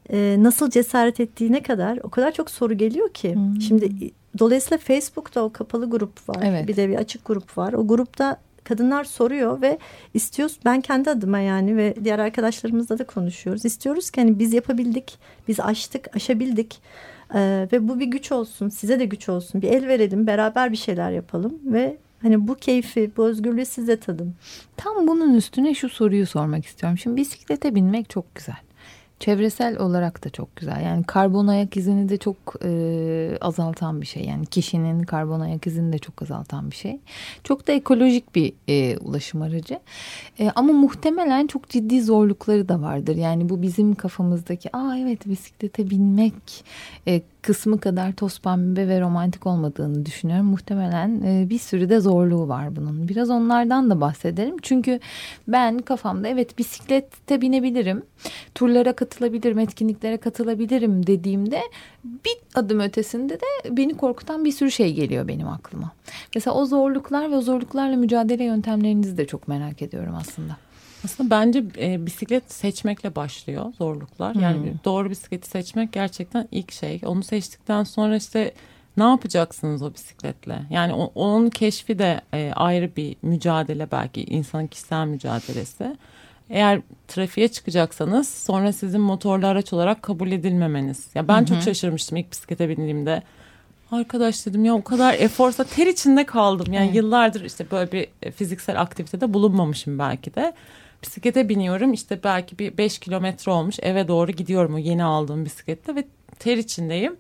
e, 0.10 0.36
nasıl 0.40 0.70
cesaret 0.70 1.20
ettiğine 1.20 1.64
kadar 1.64 2.00
o 2.04 2.10
kadar 2.10 2.32
çok 2.32 2.50
soru 2.50 2.74
geliyor 2.74 3.10
ki. 3.10 3.36
Hı. 3.36 3.62
Şimdi 3.62 4.12
dolayısıyla 4.40 4.78
Facebook'ta 4.78 5.42
o 5.42 5.52
kapalı 5.52 5.90
grup 5.90 6.30
var. 6.30 6.44
Evet. 6.44 6.68
Bir 6.68 6.76
de 6.76 6.90
bir 6.90 6.96
açık 6.96 7.26
grup 7.26 7.58
var. 7.58 7.74
O 7.74 7.88
grupta 7.88 8.38
kadınlar 8.64 9.04
soruyor 9.04 9.62
ve 9.62 9.78
istiyoruz 10.14 10.60
ben 10.66 10.82
kendi 10.82 11.10
adıma 11.10 11.40
yani 11.40 11.78
ve 11.78 11.96
diğer 12.04 12.20
arkadaşlarımızla 12.20 13.00
da 13.00 13.04
konuşuyoruz. 13.04 13.66
İstiyoruz 13.66 14.12
ki 14.12 14.22
hani 14.22 14.40
biz 14.40 14.54
yapabildik, 14.54 15.18
biz 15.48 15.60
aştık, 15.60 16.16
aşabildik. 16.16 16.82
Ee, 17.36 17.68
ve 17.72 17.88
bu 17.88 18.00
bir 18.00 18.06
güç 18.06 18.32
olsun, 18.32 18.70
size 18.70 19.00
de 19.00 19.06
güç 19.06 19.30
olsun. 19.30 19.62
Bir 19.62 19.70
el 19.70 19.88
verelim, 19.88 20.28
beraber 20.28 20.72
bir 20.72 20.78
şeyler 20.78 21.12
yapalım 21.12 21.60
ve 21.66 21.98
hani 22.22 22.48
bu 22.48 22.56
keyfi, 22.56 23.12
bu 23.18 23.26
özgürlüğü 23.26 23.66
size 23.66 24.00
tadın. 24.00 24.34
Tam 24.78 25.08
bunun 25.08 25.34
üstüne 25.34 25.74
şu 25.74 25.90
soruyu 25.90 26.28
sormak 26.28 26.66
istiyorum. 26.66 26.98
Şimdi 26.98 27.18
bisiklete 27.18 27.76
binmek 27.76 28.10
çok 28.10 28.36
güzel 28.36 28.58
çevresel 29.24 29.80
olarak 29.80 30.26
da 30.26 30.30
çok 30.30 30.56
güzel. 30.56 30.82
Yani 30.86 31.04
karbon 31.04 31.48
ayak 31.48 31.78
izini 31.78 32.10
de 32.10 32.18
çok 32.18 32.36
e, 32.64 33.38
azaltan 33.42 34.02
bir 34.02 34.06
şey. 34.06 34.26
Yani 34.26 34.46
kişinin 34.46 35.04
karbon 35.04 35.40
ayak 35.40 35.68
izini 35.68 35.94
de 35.94 35.98
çok 35.98 36.22
azaltan 36.22 36.72
bir 36.72 36.76
şey. 36.76 37.00
Çok 37.44 37.68
da 37.68 37.72
ekolojik 37.72 38.36
bir 38.36 38.54
e, 38.68 38.98
ulaşım 38.98 39.42
aracı. 39.42 39.80
E, 40.40 40.50
ama 40.56 40.74
muhtemelen 40.74 41.48
çok 41.48 41.70
ciddi 41.70 42.02
zorlukları 42.02 42.70
da 42.70 42.82
vardır. 42.82 43.16
Yani 43.16 43.50
bu 43.50 43.62
bizim 43.62 43.96
kafamızdaki 43.96 44.78
aa 44.78 44.98
evet 44.98 45.28
bisiklete 45.28 45.90
binmek 45.90 46.66
e, 47.08 47.22
kısmı 47.44 47.80
kadar 47.80 48.14
toz 48.14 48.40
pembe 48.40 48.88
ve 48.88 49.02
romantik 49.02 49.48
olmadığını 49.48 50.06
düşünüyorum. 50.06 50.46
Muhtemelen 50.46 51.22
e, 51.22 51.50
bir 51.50 51.60
sürü 51.60 51.90
de 51.90 52.00
zorluğu 52.00 52.48
var 52.48 52.76
bunun. 52.76 53.08
Biraz 53.08 53.30
onlardan 53.30 53.90
da 53.90 54.02
bahsedelim. 54.02 54.56
Çünkü 54.62 55.00
ben 55.48 55.78
kafamda 55.78 56.28
evet 56.28 56.58
bisiklette 56.58 57.42
binebilirim. 57.42 58.04
Turlara 58.56 58.94
katılabilirim, 58.94 59.60
etkinliklere 59.60 60.18
katılabilirim 60.18 61.08
dediğimde 61.08 61.62
bir 62.04 62.38
adım 62.56 62.80
ötesinde 62.80 63.34
de 63.34 63.78
beni 63.78 63.98
korkutan 63.98 64.46
bir 64.46 64.52
sürü 64.52 64.72
şey 64.72 64.94
geliyor 64.94 65.28
benim 65.28 65.48
aklıma. 65.48 65.92
Mesela 66.36 66.54
o 66.54 66.66
zorluklar 66.66 67.32
ve 67.32 67.36
o 67.36 67.42
zorluklarla 67.42 67.96
mücadele 67.96 68.44
yöntemlerinizi 68.44 69.18
de 69.18 69.28
çok 69.28 69.48
merak 69.48 69.82
ediyorum 69.82 70.16
aslında. 70.16 70.58
Aslında 71.06 71.30
bence 71.30 71.64
e, 71.78 72.06
bisiklet 72.06 72.52
seçmekle 72.52 73.16
başlıyor 73.16 73.74
zorluklar. 73.78 74.36
Yani 74.36 74.58
hmm. 74.58 74.80
doğru 74.86 75.10
bisikleti 75.10 75.50
seçmek 75.50 75.94
gerçekten 75.94 76.48
ilk 76.52 76.72
şey. 76.72 77.02
Onu 77.06 77.24
seçtikten 77.24 77.84
sonra 77.84 78.16
işte 78.16 78.54
ne 78.98 79.04
yapacaksınız 79.04 79.82
o 79.82 79.94
bisikletle? 79.94 80.60
Yani 80.70 80.94
o, 80.94 81.12
onun 81.16 81.50
keşfi 81.50 82.00
de 82.00 82.22
e, 82.34 82.52
ayrı 82.56 82.96
bir 82.96 83.16
mücadele 83.22 83.92
belki 83.92 84.24
insanın 84.24 84.68
kişisel 84.68 85.08
mücadelesi. 85.08 85.96
Eğer 86.50 86.82
trafiğe 87.08 87.48
çıkacaksanız 87.48 88.30
sonra 88.30 88.74
sizin 88.74 89.02
motorlu 89.02 89.48
araç 89.48 89.74
olarak 89.74 90.02
kabul 90.02 90.32
edilmemeniz. 90.32 91.08
Ya 91.16 91.28
ben 91.28 91.38
hı 91.38 91.42
hı. 91.42 91.46
çok 91.46 91.62
şaşırmıştım 91.62 92.18
ilk 92.18 92.32
bisiklete 92.32 92.70
bindiğimde. 92.70 93.24
Arkadaş 93.92 94.46
dedim 94.46 94.66
ya 94.66 94.74
o 94.74 94.84
kadar 94.84 95.14
eforsa 95.14 95.64
ter 95.64 95.88
içinde 95.88 96.26
kaldım. 96.26 96.74
Yani 96.74 96.86
evet. 96.86 96.96
yıllardır 96.96 97.42
işte 97.42 97.66
böyle 97.72 97.92
bir 97.92 98.08
e, 98.22 98.32
fiziksel 98.32 98.82
aktivitede 98.82 99.34
bulunmamışım 99.34 100.00
belki 100.00 100.36
de 100.36 100.54
bisiklete 101.04 101.50
biniyorum 101.50 101.94
işte 101.94 102.20
belki 102.24 102.60
bir 102.60 102.78
5 102.78 103.00
kilometre 103.00 103.52
olmuş 103.52 103.80
eve 103.82 104.08
doğru 104.08 104.32
gidiyorum 104.32 104.76
o 104.76 104.78
yeni 104.78 105.04
aldığım 105.04 105.46
bisiklette 105.46 105.96
ve 105.96 106.04
ter 106.40 106.58
içindeyim. 106.58 107.16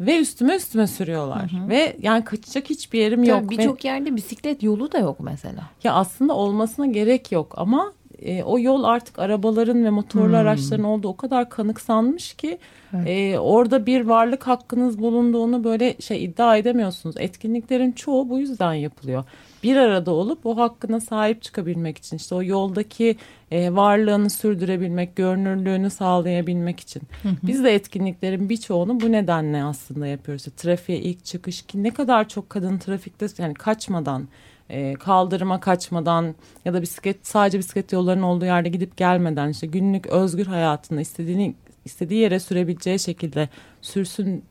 Ve 0.00 0.18
üstüme 0.18 0.56
üstüme 0.56 0.86
sürüyorlar. 0.86 1.52
Hı 1.52 1.56
hı. 1.56 1.68
Ve 1.68 1.96
yani 2.02 2.24
kaçacak 2.24 2.70
hiçbir 2.70 2.98
yerim 2.98 3.18
Tabii 3.18 3.30
yok. 3.30 3.50
Birçok 3.50 3.84
ve... 3.84 3.88
yerde 3.88 4.16
bisiklet 4.16 4.62
yolu 4.62 4.92
da 4.92 4.98
yok 4.98 5.16
mesela. 5.20 5.70
Ya 5.84 5.94
aslında 5.94 6.34
olmasına 6.34 6.86
gerek 6.86 7.32
yok 7.32 7.54
ama 7.56 7.92
e, 8.24 8.44
o 8.44 8.58
yol 8.58 8.84
artık 8.84 9.18
arabaların 9.18 9.84
ve 9.84 9.90
motorlu 9.90 10.28
hmm. 10.28 10.34
araçların 10.34 10.84
olduğu 10.84 11.08
o 11.08 11.16
kadar 11.16 11.50
kanıksanmış 11.50 12.34
ki 12.34 12.58
evet. 12.94 13.08
e, 13.08 13.38
orada 13.38 13.86
bir 13.86 14.00
varlık 14.00 14.46
hakkınız 14.46 14.98
bulunduğunu 14.98 15.64
böyle 15.64 15.96
şey 16.00 16.24
iddia 16.24 16.56
edemiyorsunuz. 16.56 17.16
Etkinliklerin 17.18 17.92
çoğu 17.92 18.28
bu 18.28 18.38
yüzden 18.38 18.74
yapılıyor. 18.74 19.24
Bir 19.62 19.76
arada 19.76 20.10
olup 20.10 20.46
o 20.46 20.56
hakkına 20.56 21.00
sahip 21.00 21.42
çıkabilmek 21.42 21.98
için 21.98 22.16
işte 22.16 22.34
o 22.34 22.42
yoldaki 22.42 23.16
e, 23.50 23.74
varlığını 23.74 24.30
sürdürebilmek, 24.30 25.16
görünürlüğünü 25.16 25.90
sağlayabilmek 25.90 26.80
için. 26.80 27.02
Hı 27.22 27.28
hı. 27.28 27.36
Biz 27.42 27.64
de 27.64 27.74
etkinliklerin 27.74 28.48
birçoğunu 28.48 29.00
bu 29.00 29.12
nedenle 29.12 29.64
aslında 29.64 30.06
yapıyoruz. 30.06 30.44
Trafiğe 30.56 30.98
ilk 30.98 31.24
çıkış 31.24 31.62
ki 31.62 31.82
ne 31.82 31.90
kadar 31.90 32.28
çok 32.28 32.50
kadın 32.50 32.78
trafikte 32.78 33.26
yani 33.38 33.54
kaçmadan 33.54 34.28
e, 34.72 34.94
kaldırıma 34.94 35.60
kaçmadan 35.60 36.34
ya 36.64 36.74
da 36.74 36.82
bisiklet 36.82 37.26
sadece 37.26 37.58
bisiklet 37.58 37.92
yollarının 37.92 38.22
olduğu 38.22 38.44
yerde 38.44 38.68
gidip 38.68 38.96
gelmeden 38.96 39.48
işte 39.48 39.66
günlük 39.66 40.06
özgür 40.06 40.46
hayatında 40.46 41.00
istediğini 41.00 41.54
istediği 41.84 42.20
yere 42.20 42.40
sürebileceği 42.40 42.98
şekilde 42.98 43.48
sürsün 43.82 44.44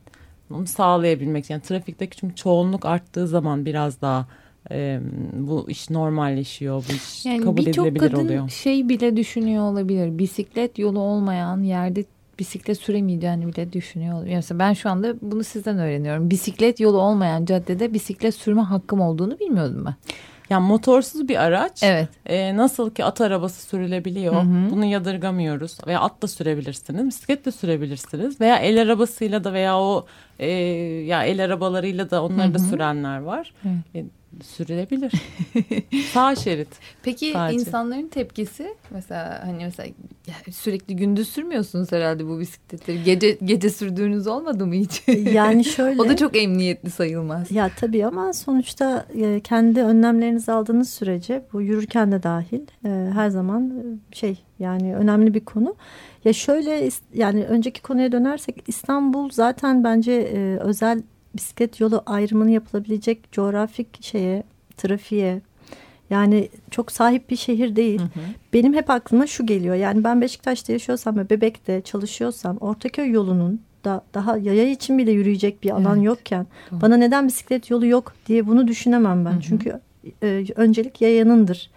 onu 0.53 0.67
sağlayabilmek. 0.67 1.49
Yani 1.49 1.61
trafikteki 1.61 2.17
çünkü 2.17 2.35
çoğunluk 2.35 2.85
arttığı 2.85 3.27
zaman 3.27 3.65
biraz 3.65 4.01
daha 4.01 4.27
e, 4.71 4.99
bu 5.33 5.69
iş 5.69 5.89
normalleşiyor, 5.89 6.85
bu 6.89 6.93
iş 6.93 7.25
yani 7.25 7.41
kabul 7.41 7.61
edilebilir 7.61 8.13
oluyor. 8.13 8.23
Birçok 8.23 8.27
kadın 8.27 8.47
şey 8.47 8.89
bile 8.89 9.17
düşünüyor 9.17 9.63
olabilir. 9.63 10.17
Bisiklet 10.17 10.79
yolu 10.79 10.99
olmayan 10.99 11.63
yerde 11.63 12.03
bisiklet 12.41 12.77
süremeyeceğini 12.77 13.47
bile 13.47 13.73
düşünüyor 13.73 14.15
olabilir. 14.15 14.35
Mesela 14.35 14.59
ben 14.59 14.73
şu 14.73 14.89
anda 14.89 15.13
bunu 15.21 15.43
sizden 15.43 15.79
öğreniyorum. 15.79 16.29
Bisiklet 16.29 16.79
yolu 16.79 16.97
olmayan 16.97 17.45
caddede 17.45 17.93
bisiklet 17.93 18.35
sürme 18.35 18.61
hakkım 18.61 19.01
olduğunu 19.01 19.39
bilmiyordum 19.39 19.85
ben. 19.85 19.95
Yani 20.49 20.67
motorsuz 20.67 21.27
bir 21.27 21.43
araç. 21.43 21.83
Evet. 21.83 22.09
E, 22.25 22.57
nasıl 22.57 22.89
ki 22.93 23.05
at 23.05 23.21
arabası 23.21 23.67
sürülebiliyor. 23.67 24.33
Hı 24.33 24.39
hı. 24.39 24.71
Bunu 24.71 24.85
yadırgamıyoruz. 24.85 25.77
Veya 25.87 25.99
at 25.99 26.21
da 26.21 26.27
sürebilirsiniz. 26.27 27.07
Bisiklet 27.07 27.45
de 27.45 27.51
sürebilirsiniz. 27.51 28.41
Veya 28.41 28.57
el 28.57 28.81
arabasıyla 28.81 29.43
da 29.43 29.53
veya 29.53 29.79
o 29.79 30.05
e, 30.39 30.49
ya 31.05 31.23
el 31.23 31.43
arabalarıyla 31.43 32.09
da 32.09 32.23
onları 32.23 32.47
hı 32.47 32.49
hı. 32.49 32.53
da 32.53 32.59
sürenler 32.59 33.19
var. 33.19 33.53
Hı. 33.63 33.69
E, 33.95 34.05
sürülebilir. 34.43 35.11
Sağ 36.13 36.35
şerit. 36.35 36.67
Peki 37.03 37.31
sadece. 37.33 37.59
insanların 37.59 38.07
tepkisi 38.07 38.75
mesela 38.89 39.41
hani 39.45 39.63
mesela 39.63 39.89
sürekli 40.51 40.95
gündüz 40.95 41.29
sürmüyorsunuz 41.29 41.91
herhalde 41.91 42.27
bu 42.27 42.39
bisikletleri. 42.39 43.03
Gece 43.03 43.37
gece 43.43 43.69
sürdüğünüz 43.69 44.27
olmadı 44.27 44.65
mı 44.65 44.73
hiç? 44.75 45.03
Yani 45.33 45.63
şöyle. 45.65 46.01
o 46.01 46.09
da 46.09 46.15
çok 46.15 46.37
emniyetli 46.37 46.89
sayılmaz. 46.89 47.51
Ya 47.51 47.71
tabii 47.79 48.05
ama 48.05 48.33
sonuçta 48.33 49.05
e, 49.21 49.39
kendi 49.39 49.81
önlemlerinizi 49.81 50.51
aldığınız 50.51 50.89
sürece 50.89 51.45
bu 51.53 51.61
yürürken 51.61 52.11
de 52.11 52.23
dahil 52.23 52.61
e, 52.85 52.89
her 53.13 53.29
zaman 53.29 53.69
e, 53.69 54.15
şey 54.15 54.43
yani 54.59 54.95
önemli 54.95 55.33
bir 55.33 55.45
konu. 55.45 55.75
Ya 56.25 56.33
şöyle 56.33 56.89
yani 57.13 57.45
önceki 57.45 57.81
konuya 57.81 58.11
dönersek 58.11 58.63
İstanbul 58.67 59.29
zaten 59.29 59.83
bence 59.83 60.11
özel 60.59 61.01
bisiklet 61.35 61.79
yolu 61.79 62.03
ayrımını 62.05 62.51
yapılabilecek 62.51 63.31
coğrafik 63.31 64.03
şeye, 64.03 64.43
trafiğe 64.77 65.41
yani 66.09 66.49
çok 66.71 66.91
sahip 66.91 67.29
bir 67.29 67.35
şehir 67.35 67.75
değil. 67.75 67.99
Hı 67.99 68.03
hı. 68.03 68.19
Benim 68.53 68.73
hep 68.73 68.89
aklıma 68.89 69.27
şu 69.27 69.45
geliyor. 69.45 69.75
Yani 69.75 70.03
ben 70.03 70.21
Beşiktaş'ta 70.21 70.73
yaşıyorsam 70.73 71.17
ve 71.17 71.29
Bebek'te 71.29 71.81
çalışıyorsam 71.81 72.57
Ortaköy 72.57 73.11
yolunun 73.11 73.61
da 73.85 74.01
daha 74.13 74.37
yaya 74.37 74.69
için 74.69 74.97
bile 74.97 75.11
yürüyecek 75.11 75.63
bir 75.63 75.69
alan 75.69 75.95
evet. 75.97 76.05
yokken 76.05 76.47
Doğru. 76.71 76.81
bana 76.81 76.97
neden 76.97 77.27
bisiklet 77.27 77.69
yolu 77.69 77.85
yok 77.85 78.13
diye 78.27 78.47
bunu 78.47 78.67
düşünemem 78.67 79.25
ben. 79.25 79.31
Hı 79.31 79.35
hı. 79.35 79.41
Çünkü 79.41 79.79
e, 80.23 80.45
öncelik 80.55 81.01
yayanındır 81.01 81.69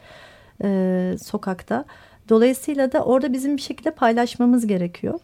e, 0.64 1.16
sokakta. 1.22 1.84
Dolayısıyla 2.28 2.92
da 2.92 3.04
orada 3.04 3.32
bizim 3.32 3.56
bir 3.56 3.62
şekilde 3.62 3.90
paylaşmamız 3.90 4.66
gerekiyor. 4.66 5.20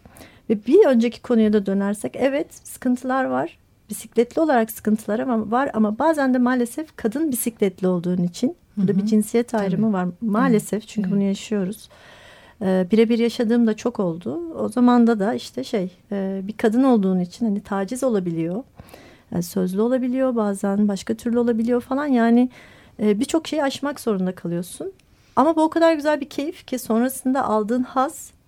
Ve 0.50 0.66
bir 0.66 0.86
önceki 0.86 1.22
konuya 1.22 1.52
da 1.52 1.66
dönersek 1.66 2.16
evet 2.16 2.46
sıkıntılar 2.68 3.24
var 3.24 3.58
bisikletli 3.90 4.40
olarak 4.40 4.70
sıkıntılar 4.70 5.18
var 5.50 5.70
ama 5.74 5.98
bazen 5.98 6.34
de 6.34 6.38
maalesef 6.38 6.96
kadın 6.96 7.32
bisikletli 7.32 7.88
olduğun 7.88 8.22
için 8.22 8.56
burada 8.76 8.96
bir 8.96 9.06
cinsiyet 9.06 9.54
ayrımı 9.54 9.86
Tabii. 9.86 9.92
var 9.92 10.08
maalesef 10.20 10.88
çünkü 10.88 11.08
evet. 11.08 11.16
bunu 11.16 11.22
yaşıyoruz. 11.22 11.88
Ee, 12.62 12.86
birebir 12.90 13.18
yaşadığım 13.18 13.66
da 13.66 13.74
çok 13.74 14.00
oldu. 14.00 14.54
O 14.54 14.68
zaman 14.68 15.06
da 15.06 15.34
işte 15.34 15.64
şey 15.64 15.92
e, 16.12 16.40
bir 16.44 16.56
kadın 16.56 16.82
olduğun 16.82 17.20
için 17.20 17.46
hani 17.46 17.60
taciz 17.60 18.04
olabiliyor. 18.04 18.64
Yani 19.32 19.42
sözlü 19.42 19.80
olabiliyor 19.80 20.36
bazen 20.36 20.88
başka 20.88 21.14
türlü 21.14 21.38
olabiliyor 21.38 21.80
falan 21.80 22.06
yani 22.06 22.50
e, 23.02 23.20
birçok 23.20 23.48
şeyi 23.48 23.62
aşmak 23.62 24.00
zorunda 24.00 24.34
kalıyorsun. 24.34 24.92
Ama 25.36 25.56
bu 25.56 25.62
o 25.62 25.70
kadar 25.70 25.94
güzel 25.94 26.20
bir 26.20 26.28
keyif 26.28 26.66
ki 26.66 26.78
sonrasında 26.78 27.44
aldığın 27.44 27.82
haz 27.82 28.30
e, 28.30 28.39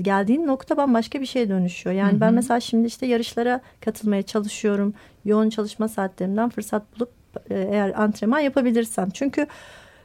geldiğin 0.00 0.46
nokta 0.46 0.76
bambaşka 0.76 1.20
bir 1.20 1.26
şeye 1.26 1.48
dönüşüyor. 1.48 1.96
Yani 1.96 2.12
hı 2.12 2.16
hı. 2.16 2.20
ben 2.20 2.34
mesela 2.34 2.60
şimdi 2.60 2.86
işte 2.86 3.06
yarışlara 3.06 3.60
katılmaya 3.80 4.22
çalışıyorum. 4.22 4.94
Yoğun 5.24 5.50
çalışma 5.50 5.88
saatlerimden 5.88 6.48
fırsat 6.48 6.82
bulup 6.96 7.10
e, 7.50 7.54
eğer 7.54 8.02
antrenman 8.02 8.38
yapabilirsem. 8.38 9.10
Çünkü 9.10 9.46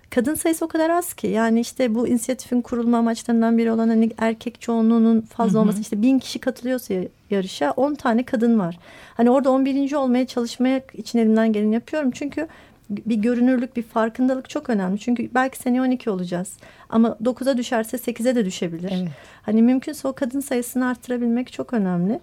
kadın 0.10 0.36
sayısı 0.36 0.66
o 0.66 0.68
kadar 0.68 0.90
az 0.90 1.14
ki. 1.14 1.28
Yani 1.28 1.60
işte 1.60 1.96
bu 1.96 2.08
inisiyatifin 2.08 2.62
kurulma 2.62 2.98
amaçlarından 2.98 3.58
biri 3.58 3.72
olan 3.72 3.88
hani 3.88 4.12
erkek 4.18 4.62
çoğunluğunun 4.62 5.22
fazla 5.22 5.54
hı 5.54 5.58
hı. 5.58 5.62
olması. 5.62 5.82
işte 5.82 6.02
bin 6.02 6.20
kişi 6.20 6.40
katılıyorsa 6.40 6.94
yarışa 7.30 7.72
on 7.72 7.96
tane 7.96 8.24
kadın 8.24 8.60
var. 8.60 8.80
Hani 9.14 9.30
orada 9.30 9.52
on 9.52 9.66
birinci 9.66 9.98
olmaya 9.98 10.28
çalışmaya 10.28 10.82
için 10.94 11.20
elimden 11.20 11.54
geleni 11.54 11.74
yapıyorum. 11.74 12.12
Çünkü 12.12 12.48
bir 12.90 13.16
görünürlük, 13.16 13.76
bir 13.76 13.84
farkındalık 13.84 14.50
çok 14.50 14.70
önemli. 14.70 15.00
Çünkü 15.00 15.30
belki 15.34 15.58
sene 15.58 15.82
12 15.82 16.10
olacağız. 16.10 16.54
Ama 16.90 17.18
9'a 17.24 17.58
düşerse 17.58 17.98
8'e 17.98 18.36
de 18.36 18.46
düşebilir. 18.46 18.92
Evet. 18.96 19.10
Hani 19.42 19.62
mümkünse 19.62 20.08
o 20.08 20.14
kadın 20.14 20.40
sayısını 20.40 20.88
arttırabilmek 20.88 21.54
çok 21.54 21.74
önemli. 21.74 22.20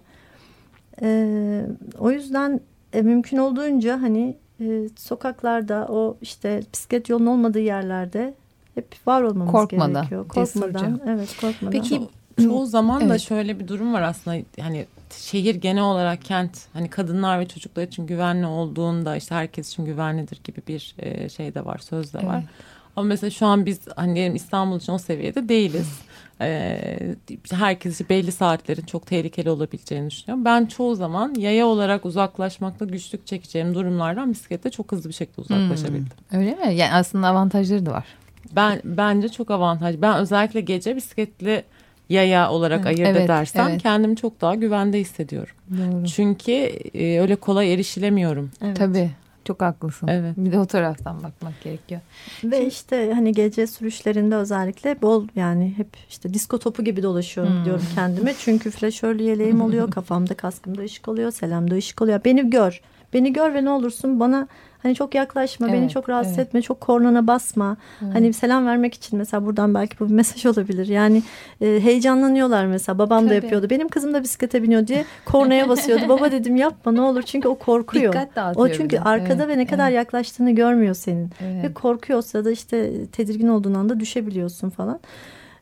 Ee, 1.01 1.65
o 1.99 2.11
yüzden 2.11 2.61
e, 2.93 3.01
mümkün 3.01 3.37
olduğunca 3.37 4.01
hani 4.01 4.35
e, 4.61 4.89
sokaklarda 4.95 5.87
o 5.89 6.17
işte 6.21 6.61
bisiklet 6.73 7.09
yolun 7.09 7.25
olmadığı 7.25 7.59
yerlerde 7.59 8.33
hep 8.75 8.85
var 9.07 9.21
olmamız 9.21 9.51
Korkmadan, 9.51 9.93
gerekiyor. 9.93 10.27
Korkmadan. 10.27 11.01
Evet 11.07 11.37
korkmadan. 11.41 11.71
Peki 11.71 12.01
çoğu 12.43 12.65
zaman 12.65 13.01
evet. 13.01 13.11
da 13.11 13.19
şöyle 13.19 13.59
bir 13.59 13.67
durum 13.67 13.93
var 13.93 14.01
aslında. 14.01 14.37
Hani 14.59 14.85
şehir 15.17 15.55
genel 15.55 15.83
olarak 15.83 16.21
kent 16.21 16.59
hani 16.73 16.89
kadınlar 16.89 17.39
ve 17.39 17.47
çocuklar 17.47 17.83
için 17.83 18.07
güvenli 18.07 18.45
olduğunda 18.45 19.15
işte 19.15 19.35
herkes 19.35 19.71
için 19.71 19.85
güvenlidir 19.85 20.41
gibi 20.43 20.61
bir 20.67 20.95
e, 20.99 21.29
şey 21.29 21.55
de 21.55 21.65
var 21.65 21.77
söz 21.77 22.13
de 22.13 22.17
var. 22.17 22.37
Evet. 22.37 22.49
Ama 22.95 23.07
mesela 23.07 23.29
şu 23.29 23.45
an 23.45 23.65
biz 23.65 23.79
hani 23.95 24.15
diyelim 24.15 24.35
İstanbul 24.35 24.77
için 24.77 24.93
o 24.93 24.97
seviyede 24.97 25.49
değiliz. 25.49 26.01
Ee, 26.41 27.15
herkes 27.51 28.09
belli 28.09 28.31
saatlerin 28.31 28.85
çok 28.85 29.07
tehlikeli 29.07 29.49
olabileceğini 29.49 30.09
düşünüyorum. 30.09 30.45
Ben 30.45 30.65
çoğu 30.65 30.95
zaman 30.95 31.33
yaya 31.37 31.67
olarak 31.67 32.05
uzaklaşmakta 32.05 32.85
güçlük 32.85 33.27
çekeceğim 33.27 33.75
durumlardan 33.75 34.31
bisiklette 34.31 34.69
çok 34.69 34.91
hızlı 34.91 35.09
bir 35.09 35.13
şekilde 35.13 35.41
uzaklaşabildim. 35.41 36.11
Hmm, 36.29 36.39
öyle 36.39 36.55
mi? 36.55 36.75
Yani 36.75 36.93
aslında 36.93 37.27
avantajları 37.27 37.85
da 37.85 37.91
var. 37.91 38.05
Ben 38.51 38.81
bence 38.83 39.29
çok 39.29 39.51
avantaj. 39.51 40.01
Ben 40.01 40.17
özellikle 40.17 40.61
gece 40.61 40.95
bisikletli 40.95 41.63
yaya 42.09 42.51
olarak 42.51 42.79
evet, 42.79 42.87
ayırt 42.87 43.09
evet, 43.09 43.25
edersem 43.25 43.67
evet. 43.67 43.83
kendimi 43.83 44.15
çok 44.15 44.41
daha 44.41 44.55
güvende 44.55 44.99
hissediyorum. 44.99 45.55
Doğru. 45.71 46.07
Çünkü 46.07 46.51
e, 46.51 47.19
öyle 47.19 47.35
kolay 47.35 47.73
erişilemiyorum. 47.73 48.51
Evet. 48.61 48.77
Tabii. 48.77 49.11
Çok 49.45 49.61
haklısın. 49.61 50.07
Evet. 50.07 50.33
Bir 50.37 50.51
de 50.51 50.59
o 50.59 50.65
taraftan 50.65 51.23
bakmak 51.23 51.61
gerekiyor. 51.63 52.01
Ve 52.43 52.55
Şimdi, 52.57 52.67
işte 52.67 53.11
hani 53.13 53.31
gece 53.31 53.67
sürüşlerinde 53.67 54.35
özellikle 54.35 55.01
bol 55.01 55.27
yani 55.35 55.73
hep 55.77 55.87
işte 56.09 56.33
disko 56.33 56.59
topu 56.59 56.83
gibi 56.83 57.03
dolaşıyorum 57.03 57.57
hmm. 57.57 57.65
diyorum 57.65 57.85
kendime. 57.95 58.33
Çünkü 58.39 58.71
flaşörlü 58.71 59.23
yeleğim 59.23 59.61
oluyor. 59.65 59.91
kafamda 59.91 60.33
kaskımda 60.33 60.81
ışık 60.81 61.07
oluyor. 61.07 61.31
Selamda 61.31 61.75
ışık 61.75 62.01
oluyor. 62.01 62.21
Beni 62.25 62.49
gör. 62.49 62.81
Beni 63.13 63.33
gör 63.33 63.53
ve 63.53 63.65
ne 63.65 63.69
olursun 63.69 64.19
bana 64.19 64.47
Hani 64.83 64.95
çok 64.95 65.15
yaklaşma, 65.15 65.69
evet, 65.69 65.81
beni 65.81 65.89
çok 65.89 66.09
rahatsız 66.09 66.37
evet. 66.37 66.47
etme, 66.47 66.61
çok 66.61 66.81
kornana 66.81 67.27
basma. 67.27 67.77
Evet. 68.01 68.15
Hani 68.15 68.33
selam 68.33 68.65
vermek 68.65 68.93
için 68.93 69.17
mesela 69.17 69.45
buradan 69.45 69.73
belki 69.73 69.99
bu 69.99 70.09
bir 70.09 70.13
mesaj 70.13 70.45
olabilir. 70.45 70.87
Yani 70.87 71.23
e, 71.61 71.65
heyecanlanıyorlar 71.65 72.65
mesela. 72.65 72.99
Babam 72.99 73.19
Tabii. 73.19 73.29
da 73.29 73.33
yapıyordu. 73.33 73.69
Benim 73.69 73.87
kızım 73.87 74.13
da 74.13 74.23
bisiklete 74.23 74.63
biniyor 74.63 74.87
diye 74.87 75.05
kornaya 75.25 75.69
basıyordu. 75.69 76.09
Baba 76.09 76.31
dedim 76.31 76.55
yapma 76.55 76.91
ne 76.91 77.01
olur 77.01 77.21
çünkü 77.21 77.47
o 77.47 77.55
korkuyor. 77.55 78.13
Dikkat 78.13 78.35
dağıtıyor. 78.35 78.69
O 78.69 78.71
çünkü 78.71 78.97
arkada 78.99 79.43
evet, 79.43 79.47
ve 79.47 79.57
ne 79.57 79.65
kadar 79.65 79.87
evet. 79.87 79.97
yaklaştığını 79.97 80.51
görmüyor 80.51 80.95
senin. 80.95 81.29
Evet. 81.41 81.63
Ve 81.63 81.73
korkuyor 81.73 82.19
o 82.19 82.21
sırada 82.21 82.51
işte 82.51 83.05
tedirgin 83.05 83.47
olduğun 83.47 83.73
anda 83.73 83.99
düşebiliyorsun 83.99 84.69
falan. 84.69 84.99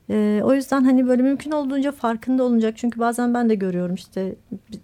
Ee, 0.09 0.41
o 0.43 0.53
yüzden 0.53 0.83
hani 0.83 1.07
böyle 1.07 1.21
mümkün 1.21 1.51
olduğunca 1.51 1.91
farkında 1.91 2.43
olunacak. 2.43 2.73
Çünkü 2.77 2.99
bazen 2.99 3.33
ben 3.33 3.49
de 3.49 3.55
görüyorum 3.55 3.95
işte 3.95 4.35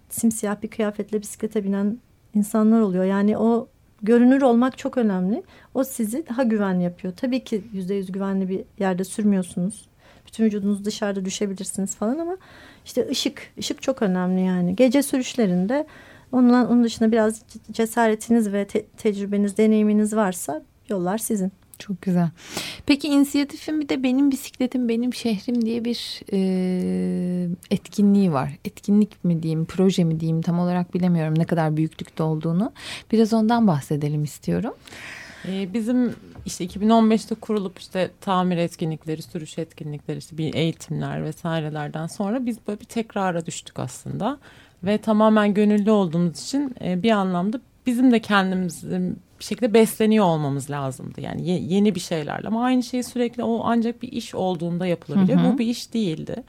simsiyah 0.10 0.62
bir 0.64 0.68
kıyafetle 0.68 1.22
bisiklete 1.22 1.64
binen 1.64 1.98
insanlar 2.38 2.82
oluyor. 2.82 3.04
Yani 3.04 3.38
o 3.38 3.68
görünür 4.02 4.42
olmak 4.42 4.78
çok 4.78 4.98
önemli. 4.98 5.44
O 5.74 5.84
sizi 5.84 6.26
daha 6.30 6.44
güvenli 6.44 6.84
yapıyor. 6.84 7.14
Tabii 7.18 7.44
ki 7.44 7.64
yüzde 7.74 7.96
yüz 7.96 8.12
güvenli 8.12 8.50
bir 8.50 8.64
yerde 8.80 9.04
sürmüyorsunuz. 9.04 9.88
Bütün 10.28 10.46
vücudunuz 10.46 10.86
dışarıda 10.86 11.26
düşebilirsiniz 11.26 11.96
falan 11.96 12.18
ama 12.18 12.38
işte 12.86 13.08
ışık, 13.10 13.54
ışık 13.60 13.82
çok 13.82 14.02
önemli 14.02 14.42
yani. 14.42 14.76
Gece 14.76 15.04
sürüşlerinde 15.04 15.88
onunla, 16.32 16.68
onun 16.70 16.84
dışında 16.84 17.12
biraz 17.12 17.44
cesaretiniz 17.72 18.54
ve 18.54 18.66
te 18.68 18.86
tecrübeniz, 18.86 19.58
deneyiminiz 19.58 20.16
varsa 20.16 20.64
yollar 20.90 21.18
sizin. 21.18 21.52
Çok 21.80 22.02
güzel. 22.02 22.30
Peki 22.86 23.08
inisiyatifin 23.08 23.82
bir 23.82 23.90
de 23.90 24.04
benim 24.04 24.32
bisikletim 24.32 24.90
benim 24.90 25.14
şehrim 25.14 25.66
diye 25.66 25.86
bir 25.86 26.22
e, 26.34 27.50
etkinliği 27.72 28.34
var. 28.34 28.52
Etkinlik 28.66 29.24
mi 29.24 29.44
diyeyim, 29.44 29.66
proje 29.66 30.04
mi 30.04 30.20
diyeyim 30.20 30.42
tam 30.42 30.60
olarak 30.60 30.94
bilemiyorum 30.94 31.40
ne 31.40 31.46
kadar 31.46 31.78
büyüklükte 31.78 32.24
olduğunu. 32.24 32.72
Biraz 33.12 33.34
ondan 33.34 33.68
bahsedelim 33.68 34.24
istiyorum. 34.24 34.74
Ee, 35.48 35.74
bizim 35.74 36.16
işte 36.46 36.66
2015'te 36.66 37.36
kurulup 37.36 37.80
işte 37.80 38.12
tamir 38.22 38.58
etkinlikleri, 38.58 39.22
sürüş 39.22 39.58
etkinlikleri, 39.58 40.18
işte 40.18 40.38
bir 40.38 40.54
eğitimler 40.54 41.24
vesairelerden 41.24 42.08
sonra 42.08 42.46
biz 42.46 42.58
böyle 42.68 42.80
bir 42.80 42.86
tekrara 42.86 43.46
düştük 43.46 43.80
aslında. 43.80 44.38
Ve 44.84 44.98
tamamen 44.98 45.54
gönüllü 45.54 45.92
olduğumuz 45.92 46.44
için 46.44 46.76
e, 46.82 47.04
bir 47.04 47.12
anlamda 47.12 47.60
bizim 47.86 48.12
de 48.12 48.20
kendimizin 48.20 49.20
bir 49.40 49.44
şekilde 49.44 49.74
besleniyor 49.74 50.26
olmamız 50.26 50.70
lazımdı. 50.70 51.22
Yani 51.22 51.50
ye, 51.50 51.60
yeni 51.60 51.96
bir 51.96 52.00
şeylerle 52.00 52.48
ama 52.48 52.64
aynı 52.64 52.84
şey 52.84 53.04
sürekli 53.04 53.44
o 53.44 53.62
ancak 53.64 54.02
bir 54.02 54.12
iş 54.12 54.36
olduğunda 54.36 54.88
yapılabiliyor. 54.88 55.40
Hı 55.40 55.48
hı. 55.48 55.54
Bu 55.54 55.58
bir 55.58 55.66
iş 55.66 55.94
değildi. 55.94 56.44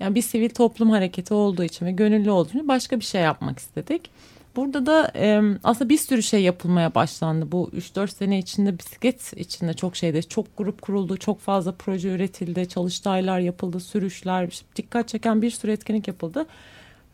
yani 0.00 0.14
bir 0.14 0.22
sivil 0.22 0.50
toplum 0.50 0.90
hareketi 0.90 1.34
olduğu 1.34 1.64
için 1.64 1.86
ve 1.86 1.92
gönüllü 1.92 2.30
olduğu 2.30 2.48
için 2.48 2.68
başka 2.68 3.00
bir 3.00 3.04
şey 3.04 3.22
yapmak 3.22 3.58
istedik. 3.58 4.10
Burada 4.56 4.86
da 4.86 5.12
e, 5.16 5.42
aslında 5.64 5.88
bir 5.88 5.98
sürü 5.98 6.22
şey 6.22 6.42
yapılmaya 6.42 6.94
başlandı. 6.94 7.52
Bu 7.52 7.70
3-4 7.76 8.08
sene 8.08 8.38
içinde 8.38 8.78
bisiklet 8.78 9.32
içinde 9.36 9.72
çok 9.74 9.96
şeyde 9.96 10.22
çok 10.22 10.56
grup 10.58 10.82
kuruldu, 10.82 11.16
çok 11.16 11.40
fazla 11.40 11.72
proje 11.72 12.08
üretildi, 12.08 12.68
çalıştaylar 12.68 13.38
yapıldı, 13.38 13.80
sürüşler, 13.80 14.62
dikkat 14.76 15.08
çeken 15.08 15.42
bir 15.42 15.50
sürü 15.50 15.72
etkinlik 15.72 16.08
yapıldı. 16.08 16.46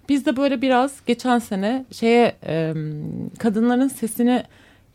Biz 0.08 0.26
de 0.26 0.36
böyle 0.36 0.62
biraz 0.62 1.04
geçen 1.06 1.38
sene 1.38 1.84
şeye 1.92 2.36
e, 2.46 2.74
kadınların 3.38 3.88
sesini 3.88 4.42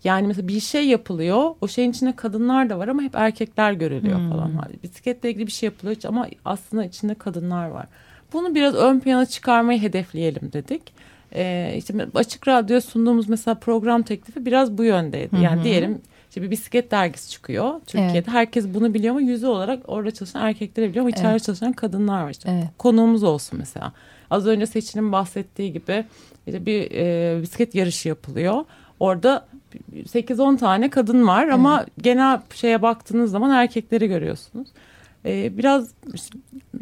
yani 0.03 0.27
mesela 0.27 0.47
bir 0.47 0.59
şey 0.59 0.87
yapılıyor. 0.87 1.55
O 1.61 1.67
şeyin 1.67 1.91
içinde 1.91 2.15
kadınlar 2.15 2.69
da 2.69 2.79
var 2.79 2.87
ama 2.87 3.01
hep 3.01 3.15
erkekler 3.15 3.73
görülüyor 3.73 4.19
hmm. 4.19 4.29
falan. 4.29 4.51
Bisikletle 4.83 5.29
ilgili 5.29 5.47
bir 5.47 5.51
şey 5.51 5.67
yapılıyor 5.67 5.97
ama 6.07 6.27
aslında 6.45 6.85
içinde 6.85 7.13
kadınlar 7.13 7.67
var. 7.67 7.85
Bunu 8.33 8.55
biraz 8.55 8.75
ön 8.75 8.99
plana 8.99 9.25
çıkarmayı 9.25 9.81
hedefleyelim 9.81 10.53
dedik. 10.53 10.81
Ee, 11.33 11.73
işte 11.77 12.07
açık 12.15 12.47
radyo 12.47 12.81
sunduğumuz 12.81 13.29
mesela 13.29 13.55
program 13.55 14.03
teklifi 14.03 14.45
biraz 14.45 14.77
bu 14.77 14.83
yöndeydi. 14.83 15.35
Yani 15.41 15.55
hmm. 15.55 15.63
diyelim 15.63 16.01
işte 16.29 16.41
bir 16.41 16.51
bisiklet 16.51 16.91
dergisi 16.91 17.29
çıkıyor 17.29 17.79
Türkiye'de. 17.87 18.17
Evet. 18.17 18.27
Herkes 18.27 18.73
bunu 18.73 18.93
biliyor 18.93 19.11
ama 19.11 19.21
yüzü 19.21 19.47
olarak 19.47 19.83
orada 19.87 20.11
çalışan 20.11 20.41
erkekler 20.41 20.89
biliyor 20.89 21.03
ama 21.03 21.09
içeride 21.09 21.31
evet. 21.31 21.43
çalışan 21.43 21.73
kadınlar 21.73 22.23
var. 22.23 22.29
İşte. 22.29 22.51
Evet. 22.51 22.67
Konuğumuz 22.77 23.23
olsun 23.23 23.59
mesela. 23.59 23.93
Az 24.29 24.47
önce 24.47 24.65
Seçil'in 24.65 25.11
bahsettiği 25.11 25.73
gibi 25.73 26.05
işte 26.47 26.65
bir 26.65 26.91
e, 26.91 27.41
bisiklet 27.41 27.75
yarışı 27.75 28.07
yapılıyor. 28.07 28.65
Orada 28.99 29.47
8-10 29.93 30.57
tane 30.57 30.89
kadın 30.89 31.27
var 31.27 31.43
evet. 31.43 31.53
ama 31.53 31.85
genel 32.01 32.41
şeye 32.53 32.81
baktığınız 32.81 33.31
zaman 33.31 33.51
erkekleri 33.51 34.07
görüyorsunuz. 34.07 34.67
Ee, 35.25 35.57
biraz 35.57 35.91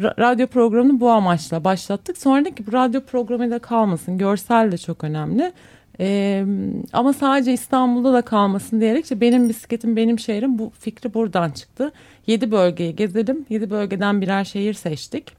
radyo 0.02 0.48
programını 0.48 1.00
bu 1.00 1.10
amaçla 1.10 1.64
başlattık. 1.64 2.18
Sonraki 2.18 2.68
bu 2.68 2.74
radyo 2.74 3.02
programı 3.02 3.52
da 3.52 3.60
kalmasın. 3.60 4.18
Görsel 4.18 4.72
de 4.72 4.78
çok 4.78 5.04
önemli. 5.04 5.52
Ee, 6.00 6.46
ama 6.94 7.14
sadece 7.14 7.54
İstanbul'da 7.54 8.14
da 8.14 8.22
kalmasın 8.22 8.82
diyerek 8.82 9.04
işte 9.04 9.22
benim 9.22 9.50
bisikletim 9.50 9.96
benim 9.96 10.20
şehrim 10.20 10.60
bu 10.60 10.72
fikri 10.80 11.14
buradan 11.14 11.50
çıktı. 11.50 11.92
Yedi 12.28 12.52
bölgeyi 12.52 12.96
gezelim. 12.96 13.46
Yedi 13.50 13.70
bölgeden 13.70 14.22
birer 14.22 14.44
şehir 14.44 14.74
seçtik. 14.74 15.34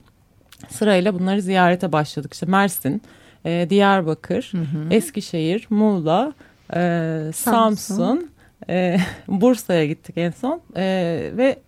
Sırayla 0.68 1.14
bunları 1.14 1.42
ziyarete 1.42 1.92
başladık. 1.92 2.34
İşte 2.34 2.46
Mersin, 2.46 3.02
e, 3.44 3.66
Diyarbakır, 3.70 4.52
hı 4.52 4.58
hı. 4.58 4.94
Eskişehir, 4.94 5.66
Muğla, 5.70 6.32
e, 6.74 6.80
Samsun, 7.34 7.94
Samsun 7.94 8.30
e, 8.70 8.98
Bursa'ya 9.28 9.86
gittik 9.86 10.18
en 10.18 10.30
son 10.30 10.60
e, 10.76 10.82
ve 11.36 11.58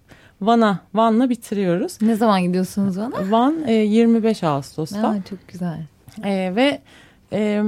Van'a 0.40 0.78
Van'la 0.94 1.30
bitiriyoruz. 1.30 2.02
Ne 2.02 2.14
zaman 2.14 2.42
gidiyorsunuz 2.42 2.98
Van'a? 2.98 3.30
Van 3.30 3.56
e, 3.66 3.72
25 3.72 4.44
Ağustos'ta. 4.44 5.08
Aa, 5.08 5.22
çok 5.30 5.48
güzel. 5.48 5.80
E, 6.24 6.52
ve 6.56 6.80
e, 7.32 7.62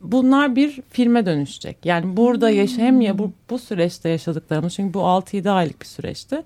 bunlar 0.00 0.56
bir 0.56 0.80
filme 0.90 1.26
dönüşecek. 1.26 1.76
Yani 1.84 2.16
burada 2.16 2.48
hmm. 2.48 2.56
yaşa 2.56 2.82
hem 2.82 3.00
ya 3.00 3.18
bu, 3.18 3.32
bu 3.50 3.58
süreçte 3.58 4.08
yaşadıklarımız 4.08 4.74
çünkü 4.74 4.94
bu 4.94 4.98
6-7 4.98 5.50
aylık 5.50 5.80
bir 5.80 5.86
süreçti. 5.86 6.42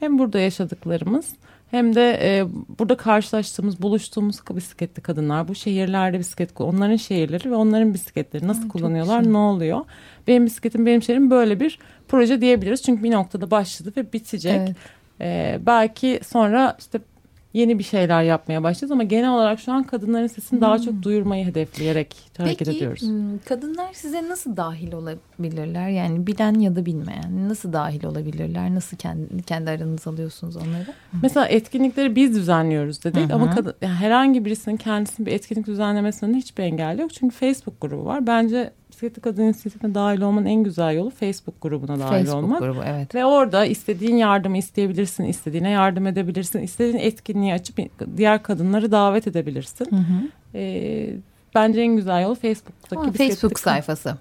Hem 0.00 0.18
burada 0.18 0.38
yaşadıklarımız 0.38 1.26
hem 1.72 1.94
de 1.94 2.18
e, 2.22 2.46
burada 2.78 2.96
karşılaştığımız, 2.96 3.82
buluştuğumuz 3.82 4.40
bisikletli 4.50 5.02
kadınlar, 5.02 5.48
bu 5.48 5.54
şehirlerde 5.54 6.18
bisiklet, 6.18 6.60
onların 6.60 6.96
şehirleri 6.96 7.50
ve 7.50 7.54
onların 7.54 7.94
bisikletleri 7.94 8.48
nasıl 8.48 8.66
Aa, 8.66 8.68
kullanıyorlar, 8.68 9.32
ne 9.32 9.36
oluyor? 9.36 9.80
Benim 10.26 10.46
bisikletim, 10.46 10.86
benim 10.86 11.02
şehrim 11.02 11.30
böyle 11.30 11.60
bir 11.60 11.78
proje 12.08 12.40
diyebiliriz. 12.40 12.82
Çünkü 12.82 13.02
bir 13.02 13.10
noktada 13.10 13.50
başladı 13.50 13.92
ve 13.96 14.12
bitecek. 14.12 14.56
Evet. 14.56 14.76
E, 15.20 15.58
belki 15.66 16.20
sonra 16.26 16.76
işte 16.78 17.00
yeni 17.52 17.78
bir 17.78 17.84
şeyler 17.84 18.22
yapmaya 18.22 18.62
başlayacağız 18.62 18.92
ama 18.92 19.02
genel 19.02 19.30
olarak 19.30 19.60
şu 19.60 19.72
an 19.72 19.82
kadınların 19.82 20.26
sesini 20.26 20.56
hmm. 20.56 20.60
daha 20.60 20.78
çok 20.78 20.94
hmm. 20.94 21.02
duyurmayı 21.02 21.44
hedefleyerek 21.44 22.16
hareket 22.36 22.58
Peki, 22.58 22.76
ediyoruz. 22.76 23.00
Peki 23.00 23.44
kadınlar 23.48 23.92
size 23.92 24.28
nasıl 24.28 24.56
dahil 24.56 24.92
olabilirler? 24.92 25.88
Yani 25.88 26.26
bilen 26.26 26.60
ya 26.60 26.76
da 26.76 26.86
bilmeyen 26.86 27.48
nasıl 27.48 27.72
dahil 27.72 28.04
olabilirler? 28.04 28.74
Nasıl 28.74 28.96
kendi, 28.96 29.42
kendi 29.42 29.70
aranızı 29.70 30.10
alıyorsunuz 30.10 30.56
onları? 30.56 30.86
Mesela 31.22 31.46
etkinlikleri 31.46 32.16
biz 32.16 32.34
düzenliyoruz 32.34 33.04
dedik 33.04 33.28
Hı-hı. 33.28 33.34
ama 33.34 33.50
kadın, 33.50 33.74
yani 33.82 33.94
herhangi 33.94 34.44
birisinin 34.44 34.76
kendisinin 34.76 35.26
bir 35.26 35.32
etkinlik 35.32 35.66
düzenlemesinde 35.66 36.36
hiçbir 36.36 36.62
engel 36.62 36.98
yok. 36.98 37.14
Çünkü 37.14 37.36
Facebook 37.36 37.80
grubu 37.80 38.04
var. 38.04 38.26
Bence 38.26 38.72
Bisikletli 38.92 39.20
Kadın 39.20 39.42
İnisiyatifi'ne 39.42 39.94
dahil 39.94 40.20
olmanın 40.20 40.46
en 40.46 40.62
güzel 40.62 40.94
yolu 40.94 41.10
Facebook 41.10 41.60
grubuna 41.60 41.98
dahil 41.98 42.10
Facebook 42.10 42.44
olmak. 42.44 42.60
grubu 42.60 42.80
evet. 42.86 43.14
Ve 43.14 43.24
orada 43.24 43.66
istediğin 43.66 44.16
yardımı 44.16 44.58
isteyebilirsin, 44.58 45.24
istediğine 45.24 45.70
yardım 45.70 46.06
edebilirsin, 46.06 46.60
istediğin 46.62 46.98
etkinliği 46.98 47.54
açıp 47.54 47.78
diğer 48.16 48.42
kadınları 48.42 48.92
davet 48.92 49.26
edebilirsin. 49.26 49.86
Hı 49.90 49.96
hı. 49.96 50.28
Ee, 50.54 51.14
bence 51.54 51.80
en 51.80 51.96
güzel 51.96 52.22
yol 52.22 52.34
Facebook'taki 52.34 53.02
Aa, 53.02 53.12
Facebook 53.12 53.60
sayfası 53.60 54.16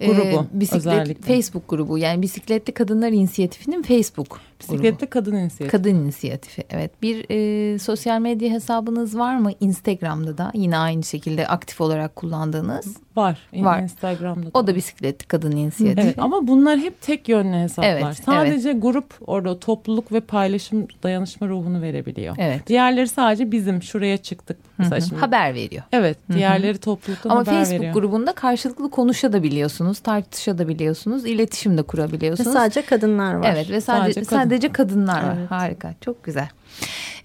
grubu 0.00 0.20
e, 0.22 0.60
bisiklet, 0.60 0.78
özellikle. 0.78 1.34
Facebook 1.34 1.68
grubu 1.68 1.98
yani 1.98 2.22
Bisikletli 2.22 2.74
Kadınlar 2.74 3.08
İnisiyatifi'nin 3.08 3.82
Facebook 3.82 4.40
Bisikletli 4.60 4.98
grubu. 4.98 5.10
Kadın 5.10 5.34
İnisiyatifi. 5.34 5.78
Kadın 5.78 5.94
İnisiyatifi 5.94 6.64
evet. 6.70 7.02
Bir 7.02 7.26
e, 7.30 7.78
sosyal 7.78 8.20
medya 8.20 8.52
hesabınız 8.52 9.18
var 9.18 9.38
mı? 9.38 9.50
Instagram'da 9.60 10.38
da 10.38 10.50
yine 10.54 10.78
aynı 10.78 11.02
şekilde 11.02 11.48
aktif 11.48 11.80
olarak 11.80 12.16
kullandığınız. 12.16 12.96
Var. 13.16 13.38
Var. 13.54 13.82
Instagram'da 13.82 14.46
da. 14.46 14.50
O 14.54 14.66
da 14.66 14.74
Bisikletli 14.74 15.26
Kadın 15.26 15.52
İnisiyatifi. 15.52 16.06
Evet 16.06 16.18
ama 16.18 16.46
bunlar 16.46 16.78
hep 16.78 17.02
tek 17.02 17.28
yönlü 17.28 17.56
hesaplar. 17.56 17.90
Evet, 17.90 18.16
sadece 18.24 18.70
evet. 18.70 18.82
grup 18.82 19.14
orada 19.26 19.60
topluluk 19.60 20.12
ve 20.12 20.20
paylaşım 20.20 20.86
dayanışma 21.02 21.48
ruhunu 21.48 21.82
verebiliyor. 21.82 22.36
Evet. 22.38 22.66
Diğerleri 22.66 23.08
sadece 23.08 23.52
bizim 23.52 23.82
şuraya 23.82 24.16
çıktık. 24.16 24.58
Mesela 24.78 25.00
şimdi. 25.00 25.20
Haber 25.20 25.54
veriyor. 25.54 25.82
Evet. 25.92 26.18
Diğerleri 26.32 26.74
Hı 26.74 26.80
topluluktan 26.80 27.30
ama 27.30 27.40
haber 27.40 27.52
Facebook 27.52 27.70
veriyor. 27.70 27.84
Ama 27.84 27.92
Facebook 27.92 28.10
grubunda 28.10 28.32
karşılıklı 28.32 28.90
konuşabiliyorsunuz, 28.90 29.98
tartışabiliyorsunuz, 29.98 31.26
iletişim 31.26 31.78
de 31.78 31.82
kurabiliyorsunuz. 31.82 32.50
Ve 32.50 32.52
sadece 32.52 32.82
kadınlar 32.82 33.34
var. 33.34 33.52
Evet 33.54 33.70
ve 33.70 33.80
sadece 33.80 34.12
sadece, 34.12 34.20
kadın. 34.20 34.42
sadece 34.42 34.72
kadınlar 34.72 35.22
var. 35.22 35.36
Evet. 35.38 35.50
Harika. 35.50 35.94
Çok 36.00 36.24
güzel. 36.24 36.48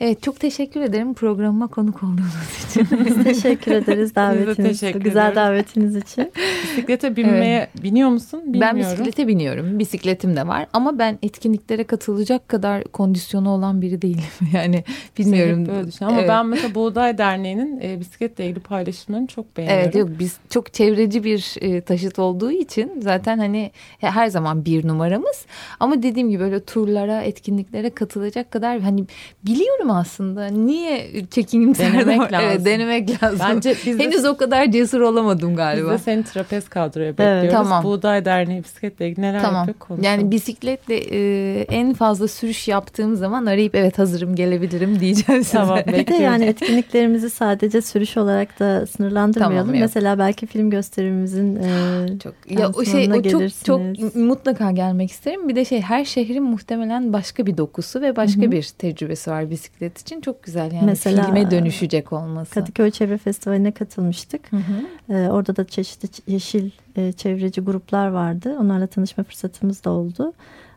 Evet 0.01 0.23
çok 0.23 0.39
teşekkür 0.39 0.81
ederim 0.81 1.13
programıma 1.13 1.67
konuk 1.67 2.03
olduğunuz 2.03 2.69
için. 2.69 2.87
Biz 3.05 3.23
teşekkür 3.23 3.71
ederiz 3.71 4.15
davetiniz. 4.15 4.79
teşekkür 4.79 4.99
güzel 4.99 5.35
davetiniz 5.35 5.95
için. 5.95 6.31
Bisiklete 6.63 7.15
binmeye 7.15 7.57
evet. 7.57 7.83
biniyor 7.83 8.09
musun? 8.09 8.41
Bilmiyorum. 8.45 8.61
Ben 8.61 8.79
bisiklete 8.79 9.27
biniyorum. 9.27 9.79
Bisikletim 9.79 10.35
de 10.35 10.47
var 10.47 10.67
ama 10.73 10.99
ben 10.99 11.19
etkinliklere 11.21 11.83
katılacak 11.83 12.49
kadar 12.49 12.83
kondisyonu 12.83 13.49
olan 13.49 13.81
biri 13.81 14.01
değilim. 14.01 14.23
yani 14.53 14.83
bilmiyorum. 15.17 15.65
Böyle 15.65 15.87
düşün. 15.87 16.05
Ama 16.05 16.19
evet. 16.19 16.29
ben 16.29 16.45
mesela 16.45 16.75
Buğday 16.75 17.17
Derneği'nin 17.17 17.79
e, 17.81 17.99
bisikletle 17.99 18.45
ilgili 18.45 18.59
paylaşımlarını 18.59 19.27
çok 19.27 19.57
beğeniyorum. 19.57 19.83
Evet 19.83 19.95
yok 19.95 20.09
biz 20.19 20.37
çok 20.49 20.73
çevreci 20.73 21.23
bir 21.23 21.55
e, 21.61 21.81
taşıt 21.81 22.19
olduğu 22.19 22.51
için 22.51 22.91
zaten 23.01 23.37
hani 23.37 23.71
her 23.99 24.27
zaman 24.27 24.65
bir 24.65 24.87
numaramız. 24.87 25.45
Ama 25.79 26.03
dediğim 26.03 26.29
gibi 26.29 26.43
böyle 26.43 26.65
turlara, 26.65 27.21
etkinliklere 27.21 27.89
katılacak 27.89 28.51
kadar 28.51 28.79
hani 28.79 29.05
biliyorum 29.45 29.91
aslında. 29.91 30.47
Niye 30.47 31.25
çekinimler 31.31 31.93
denemek 31.93 32.19
lazım. 32.33 32.49
Evet, 32.51 32.65
denemek 32.65 33.23
lazım. 33.23 33.39
Bence 33.49 33.75
biz 33.85 33.99
de, 33.99 34.03
henüz 34.03 34.25
o 34.25 34.37
kadar 34.37 34.71
cesur 34.71 35.01
olamadım 35.01 35.55
galiba. 35.55 35.93
Biz 35.93 35.99
de 35.99 36.03
seni 36.03 36.23
trapez 36.23 36.69
kadroya 36.69 37.11
bekliyoruz. 37.11 37.43
Evet, 37.43 37.51
tamam. 37.51 37.83
Buğday 37.83 38.25
Derneği 38.25 38.63
bisikletle 38.63 39.07
ilgili 39.07 39.21
neler 39.21 39.41
tamam. 39.41 39.59
yapıyor 39.59 39.77
konuşalım. 39.79 40.03
Yani 40.03 40.31
bisikletle 40.31 40.95
e, 40.95 41.61
en 41.61 41.93
fazla 41.93 42.27
sürüş 42.27 42.67
yaptığım 42.67 43.15
zaman 43.15 43.45
arayıp 43.45 43.75
evet 43.75 43.99
hazırım 43.99 44.35
gelebilirim 44.35 44.99
diyeceğim 44.99 45.43
size. 45.43 45.57
Tamam, 45.57 45.79
bir 45.87 46.07
de 46.07 46.13
yani 46.13 46.45
etkinliklerimizi 46.45 47.29
sadece 47.29 47.81
sürüş 47.81 48.17
olarak 48.17 48.59
da 48.59 48.85
sınırlandırmayalım. 48.85 49.67
Tamam, 49.67 49.81
Mesela 49.81 50.19
belki 50.19 50.47
film 50.47 50.69
gösterimizin 50.69 51.55
e, 51.55 52.19
çok 52.23 52.33
ya 52.49 52.69
o 52.69 52.85
şey 52.85 53.11
o 53.13 53.23
çok 53.23 53.65
çok 53.65 54.15
mutlaka 54.15 54.71
gelmek 54.71 55.11
isterim. 55.11 55.49
Bir 55.49 55.55
de 55.55 55.65
şey 55.65 55.81
her 55.81 56.05
şehrin 56.05 56.43
muhtemelen 56.43 57.13
başka 57.13 57.45
bir 57.45 57.57
dokusu 57.57 58.01
ve 58.01 58.15
başka 58.15 58.41
Hı-hı. 58.41 58.51
bir 58.51 58.63
tecrübesi 58.63 59.30
var 59.31 59.49
bisiklet 59.49 59.99
için. 59.99 60.21
Çok 60.21 60.43
güzel 60.43 60.71
yani 60.71 60.85
Mesela, 60.85 61.23
filme 61.23 61.51
dönüşecek 61.51 62.13
olması. 62.13 62.53
Kadıköy 62.53 62.91
Çevre 62.91 63.17
Festivali'ne 63.17 63.71
katılmıştık. 63.71 64.51
Hı 64.51 64.57
hı. 64.57 65.13
Ee, 65.13 65.29
orada 65.29 65.55
da 65.55 65.67
çeşitli 65.67 66.33
yeşil 66.33 66.71
e, 66.95 67.11
çevreci 67.11 67.61
gruplar 67.61 68.07
vardı. 68.07 68.57
Onlarla 68.59 68.87
tanışma 68.87 69.23
fırsatımız 69.23 69.83
da 69.83 69.89
oldu. 69.89 70.33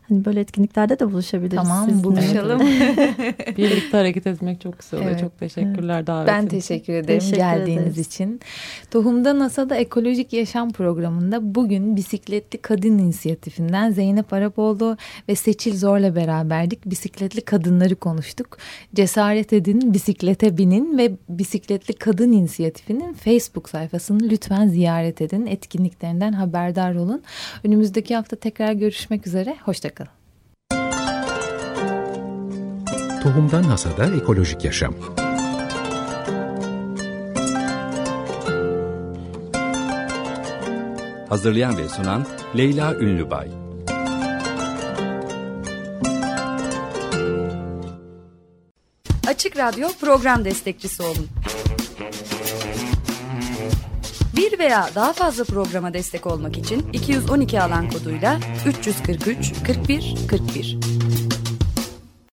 Hani 0.09 0.25
böyle 0.25 0.39
etkinliklerde 0.39 0.99
de 0.99 1.11
buluşabiliriz. 1.11 1.55
Tamam 1.55 1.85
sizinle. 1.89 2.03
buluşalım. 2.03 2.59
Birlikte 3.57 3.97
hareket 3.97 4.27
etmek 4.27 4.61
çok 4.61 4.79
güzel 4.79 4.99
oluyor. 4.99 5.11
Evet. 5.11 5.21
Çok 5.21 5.39
teşekkürler 5.39 5.97
evet. 5.97 6.07
davetin 6.07 6.33
Ben 6.33 6.47
teşekkür 6.47 6.93
ederim 6.93 7.19
teşekkür 7.19 7.37
geldiğiniz 7.37 7.83
ederiz. 7.83 8.07
için. 8.07 8.39
Tohumda 8.91 9.39
NASA'da 9.39 9.75
Ekolojik 9.75 10.33
Yaşam 10.33 10.71
programında 10.71 11.55
bugün 11.55 11.95
Bisikletli 11.95 12.57
Kadın 12.57 12.97
İnisiyatifinden 12.97 13.91
Zeynep 13.91 14.33
Arapoğlu 14.33 14.97
ve 15.29 15.35
Seçil 15.35 15.77
Zor'la 15.77 16.15
beraberdik. 16.15 16.85
Bisikletli 16.85 17.41
kadınları 17.41 17.95
konuştuk. 17.95 18.57
Cesaret 18.95 19.53
edin, 19.53 19.93
bisiklete 19.93 20.57
binin 20.57 20.97
ve 20.97 21.11
Bisikletli 21.29 21.93
Kadın 21.93 22.31
İnisiyatifinin 22.31 23.13
Facebook 23.13 23.69
sayfasını 23.69 24.19
lütfen 24.29 24.67
ziyaret 24.67 25.21
edin. 25.21 25.45
Etkinliklerinden 25.45 26.33
haberdar 26.33 26.95
olun. 26.95 27.23
Önümüzdeki 27.63 28.15
hafta 28.15 28.35
tekrar 28.35 28.73
görüşmek 28.73 29.27
üzere. 29.27 29.55
Hoşçakalın. 29.63 29.94
Tohumdan 33.25 33.63
Hasada 33.63 34.05
Ekolojik 34.15 34.65
Yaşam. 34.65 34.93
Hazırlayan 41.29 41.77
ve 41.77 41.89
sunan 41.89 42.25
Leyla 42.57 42.95
Ünlübay. 42.95 43.47
Açık 49.27 49.57
Radyo 49.57 49.87
program 50.01 50.45
destekçisi 50.45 51.03
olun. 51.03 51.27
Bir 54.35 54.59
veya 54.59 54.89
daha 54.95 55.13
fazla 55.13 55.43
programa 55.43 55.93
destek 55.93 56.27
olmak 56.27 56.57
için 56.57 56.85
212 56.93 57.61
alan 57.61 57.89
koduyla 57.89 58.39
343 58.67 59.53
41 59.67 60.15
41 60.29 61.04